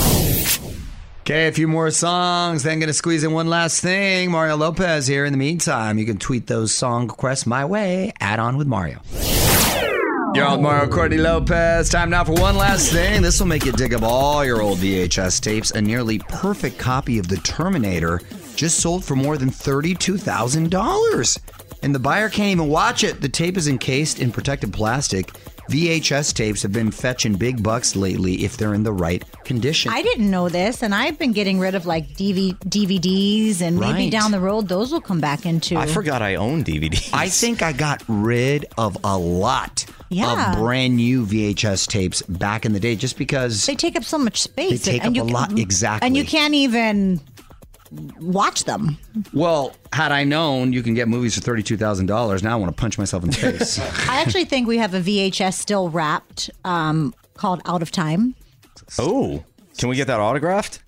Okay, 1.26 1.48
a 1.48 1.52
few 1.52 1.66
more 1.66 1.90
songs, 1.90 2.62
then 2.62 2.78
gonna 2.78 2.92
squeeze 2.92 3.24
in 3.24 3.32
one 3.32 3.48
last 3.48 3.80
thing. 3.80 4.30
Mario 4.30 4.56
Lopez 4.56 5.08
here. 5.08 5.24
In 5.24 5.32
the 5.32 5.36
meantime, 5.36 5.98
you 5.98 6.06
can 6.06 6.18
tweet 6.18 6.46
those 6.46 6.72
song 6.72 7.08
requests 7.08 7.46
my 7.46 7.64
way. 7.64 8.12
Add 8.20 8.38
on 8.38 8.56
with 8.56 8.68
Mario. 8.68 9.00
On 10.36 10.62
Mario 10.62 10.88
Courtney 10.88 11.16
Lopez. 11.16 11.88
Time 11.88 12.10
now 12.10 12.22
for 12.22 12.34
one 12.34 12.56
last 12.56 12.92
thing. 12.92 13.22
This 13.22 13.40
will 13.40 13.48
make 13.48 13.64
you 13.64 13.72
dig 13.72 13.92
up 13.92 14.04
all 14.04 14.44
your 14.44 14.62
old 14.62 14.78
VHS 14.78 15.40
tapes. 15.40 15.72
A 15.72 15.80
nearly 15.80 16.20
perfect 16.20 16.78
copy 16.78 17.18
of 17.18 17.26
The 17.26 17.38
Terminator 17.38 18.20
just 18.54 18.78
sold 18.78 19.04
for 19.04 19.16
more 19.16 19.36
than 19.36 19.50
$32,000. 19.50 21.38
And 21.82 21.92
the 21.92 21.98
buyer 21.98 22.28
can't 22.28 22.52
even 22.52 22.68
watch 22.68 23.02
it. 23.02 23.20
The 23.20 23.28
tape 23.28 23.56
is 23.56 23.66
encased 23.66 24.20
in 24.20 24.30
protected 24.30 24.72
plastic 24.72 25.32
VHS 25.68 26.32
tapes 26.34 26.62
have 26.62 26.72
been 26.72 26.90
fetching 26.90 27.34
big 27.34 27.62
bucks 27.62 27.96
lately 27.96 28.44
if 28.44 28.56
they're 28.56 28.74
in 28.74 28.82
the 28.82 28.92
right 28.92 29.22
condition. 29.44 29.92
I 29.92 30.02
didn't 30.02 30.30
know 30.30 30.48
this, 30.48 30.82
and 30.82 30.94
I've 30.94 31.18
been 31.18 31.32
getting 31.32 31.58
rid 31.58 31.74
of 31.74 31.86
like 31.86 32.08
DV- 32.10 32.58
DVDs, 32.60 33.60
and 33.60 33.78
maybe 33.78 34.10
down 34.10 34.30
the 34.30 34.40
road 34.40 34.68
those 34.68 34.92
will 34.92 35.00
come 35.00 35.20
back 35.20 35.44
into. 35.46 35.76
I 35.76 35.86
forgot 35.86 36.22
I 36.22 36.36
own 36.36 36.64
DVDs. 36.64 37.10
I 37.12 37.28
think 37.28 37.62
I 37.62 37.72
got 37.72 38.02
rid 38.08 38.66
of 38.78 38.96
a 39.04 39.16
lot 39.18 39.84
Yeah. 40.08 40.52
of 40.52 40.58
brand 40.58 40.96
new 40.96 41.26
VHS 41.26 41.86
tapes 41.88 42.22
back 42.22 42.64
in 42.64 42.72
the 42.72 42.80
day 42.80 42.94
just 42.96 43.18
because 43.18 43.66
They 43.66 43.74
take 43.74 43.96
up 43.96 44.04
so 44.04 44.18
much 44.18 44.40
space. 44.42 44.84
They 44.84 44.92
take 44.92 45.04
and 45.04 45.10
up 45.10 45.16
you, 45.16 45.22
a 45.22 45.32
lot- 45.32 45.58
exactly. 45.58 46.06
And 46.06 46.16
you 46.16 46.24
can't 46.24 46.54
even 46.54 47.20
watch 48.20 48.64
them. 48.64 48.98
Well, 49.32 49.74
had 49.92 50.12
I 50.12 50.24
known 50.24 50.72
you 50.72 50.82
can 50.82 50.94
get 50.94 51.08
movies 51.08 51.34
for 51.34 51.40
thirty-two 51.40 51.76
thousand 51.76 52.06
dollars, 52.06 52.42
now 52.42 52.52
I 52.52 52.56
want 52.56 52.74
to 52.76 52.80
punch 52.80 52.98
myself 52.98 53.22
in 53.24 53.30
the 53.30 53.36
face. 53.36 53.78
I 54.08 54.20
actually 54.20 54.44
think 54.44 54.66
we 54.68 54.78
have 54.78 54.94
a 54.94 55.00
VHS 55.00 55.54
still 55.54 55.88
wrapped 55.90 56.50
um, 56.64 57.14
called 57.34 57.60
Out 57.66 57.82
of 57.82 57.90
Time. 57.90 58.34
Oh, 58.98 59.44
can 59.78 59.88
we 59.88 59.96
get 59.96 60.06
that 60.06 60.20
autographed? 60.20 60.80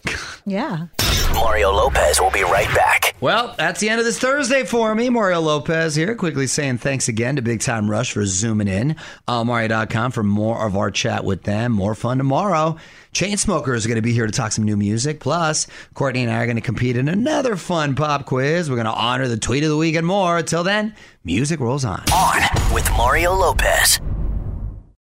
Yeah. 0.47 0.87
Mario 1.35 1.71
Lopez 1.71 2.21
will 2.21 2.31
be 2.31 2.43
right 2.43 2.69
back. 2.75 2.98
Well, 3.20 3.54
that's 3.59 3.81
the 3.81 3.88
end 3.88 3.98
of 3.98 4.04
this 4.04 4.18
Thursday 4.18 4.64
for 4.64 4.94
me. 4.94 5.09
Mario 5.09 5.40
Lopez 5.40 5.94
here, 5.94 6.14
quickly 6.14 6.46
saying 6.46 6.78
thanks 6.78 7.09
again 7.09 7.37
to 7.37 7.42
Big 7.42 7.61
Time 7.61 7.90
Rush 7.90 8.12
for 8.12 8.24
zooming 8.24 8.68
in. 8.68 8.96
Uh, 9.26 9.44
Mario.com 9.44 10.12
for 10.12 10.22
more 10.22 10.66
of 10.66 10.76
our 10.76 10.90
chat 10.90 11.24
with 11.24 11.42
them. 11.42 11.72
More 11.72 11.94
fun 11.94 12.18
tomorrow. 12.18 12.76
Chainsmokers 13.12 13.76
is 13.76 13.87
going 13.87 13.96
to 13.96 14.02
be 14.02 14.12
here 14.12 14.26
to 14.26 14.33
talk 14.33 14.52
some 14.52 14.64
new 14.64 14.76
music. 14.76 15.18
Plus, 15.20 15.66
Courtney 15.94 16.22
and 16.22 16.31
I 16.31 16.42
are 16.42 16.46
going 16.46 16.57
to 16.57 16.62
compete 16.62 16.96
in 16.96 17.09
another 17.09 17.57
fun 17.57 17.94
pop 17.94 18.26
quiz. 18.26 18.70
We're 18.70 18.76
going 18.76 18.87
to 18.87 18.92
honor 18.92 19.26
the 19.26 19.37
tweet 19.37 19.64
of 19.64 19.70
the 19.70 19.76
week 19.76 19.96
and 19.96 20.07
more. 20.07 20.42
Till 20.42 20.62
then, 20.62 20.94
music 21.24 21.59
rolls 21.59 21.85
on. 21.85 22.04
On 22.12 22.74
with 22.74 22.88
Mario 22.92 23.33
Lopez. 23.35 23.98